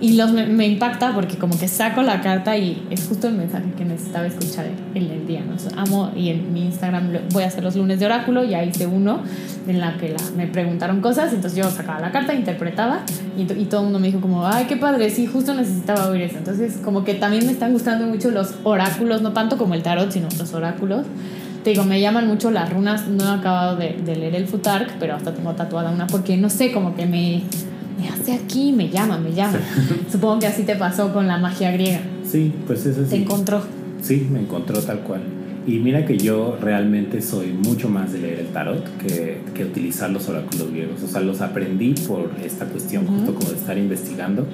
[0.00, 3.34] Y los, me, me impacta porque como que saco la carta y es justo el
[3.34, 5.40] mensaje que necesitaba escuchar en el día.
[5.40, 5.54] ¿no?
[5.54, 8.86] O amo y en mi Instagram voy a hacer los lunes de oráculo, ya hice
[8.86, 9.20] uno
[9.66, 13.00] en la que la- me preguntaron cosas, entonces yo sacaba la carta, interpretaba
[13.36, 16.22] y, y todo el mundo me dijo como, ay, qué padre, sí, justo necesitaba oír
[16.22, 16.38] eso.
[16.38, 20.12] Entonces como que también me están gustando mucho los oráculos, no tanto como el tarot,
[20.12, 21.06] sino los oráculos.
[21.64, 24.92] Te digo, me llaman mucho las runas, no he acabado de, de leer el Futark,
[25.00, 27.42] pero hasta tengo tatuada una porque no sé, como que me,
[27.98, 29.58] me hace aquí, me llama, me llama.
[30.12, 32.00] Supongo que así te pasó con la magia griega.
[32.24, 33.22] Sí, pues eso Te sí.
[33.22, 33.62] encontró.
[34.02, 35.20] Sí, me encontró tal cual.
[35.66, 40.08] Y mira que yo realmente soy mucho más de leer el tarot que, que utilizar
[40.10, 41.02] los oráculos griegos.
[41.02, 43.14] O sea, los aprendí por esta cuestión, Ujú.
[43.16, 44.46] justo como de estar investigando.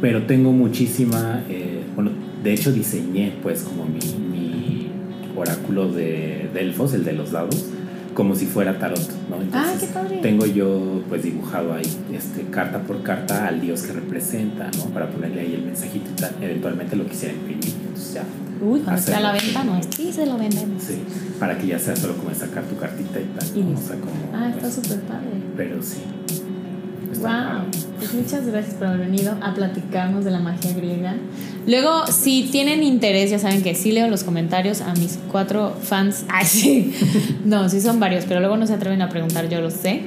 [0.00, 2.10] Pero tengo muchísima, eh, bueno,
[2.42, 4.00] de hecho diseñé pues como mi,
[4.32, 4.86] mi
[5.36, 7.66] oráculo de Delfos, el de los dados,
[8.20, 9.00] como si fuera tarot,
[9.30, 9.36] ¿no?
[9.54, 10.18] Ah, qué padre.
[10.18, 14.84] Tengo yo pues dibujado ahí, este, carta por carta al dios que representa, ¿no?
[14.92, 16.34] Para ponerle ahí el mensajito y tal.
[16.42, 18.24] Eventualmente lo quisiera imprimir, entonces ya
[18.60, 19.80] Uy, cuando esté a la venta, no.
[19.96, 20.82] Sí, se lo vendemos.
[20.82, 20.98] Sí,
[21.38, 23.56] para que ya sea solo como sacar tu cartita y tal.
[23.56, 23.78] Y ¿no?
[23.78, 25.30] O sea, como, Ah, está pues, súper padre.
[25.56, 26.02] Pero sí.
[27.20, 27.64] Wow,
[27.98, 31.14] pues muchas gracias por haber venido a platicarnos de la magia griega.
[31.66, 36.24] Luego, si tienen interés, ya saben que sí leo los comentarios a mis cuatro fans.
[36.28, 36.94] Ay, sí.
[37.44, 40.00] No, sí son varios, pero luego no se atreven a preguntar, yo lo sé.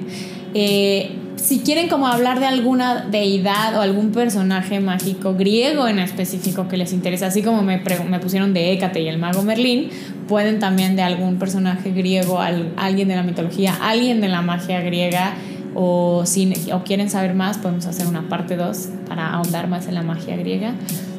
[0.55, 6.68] Eh, si quieren como hablar de alguna deidad o algún personaje mágico griego en específico
[6.68, 9.89] que les interesa, así como me, me pusieron de Hécate y el mago Merlín,
[10.28, 14.80] pueden también de algún personaje griego, al- alguien de la mitología, alguien de la magia
[14.82, 15.34] griega,
[15.76, 19.95] o si o quieren saber más, podemos hacer una parte 2 para ahondar más en
[19.95, 20.74] la magia griega.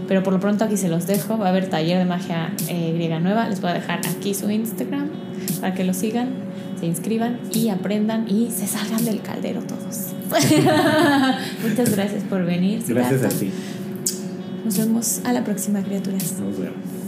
[0.06, 1.38] Pero por lo pronto aquí se los dejo.
[1.38, 3.48] Va a haber taller de magia eh, griega nueva.
[3.48, 5.08] Les voy a dejar aquí su Instagram
[5.60, 6.30] para que lo sigan,
[6.78, 10.12] se inscriban y aprendan y se salgan del caldero todos.
[11.62, 12.82] Muchas gracias por venir.
[12.86, 13.50] Gracias a ti.
[14.64, 16.32] Nos vemos a la próxima, criaturas.
[16.40, 17.03] Nos vemos.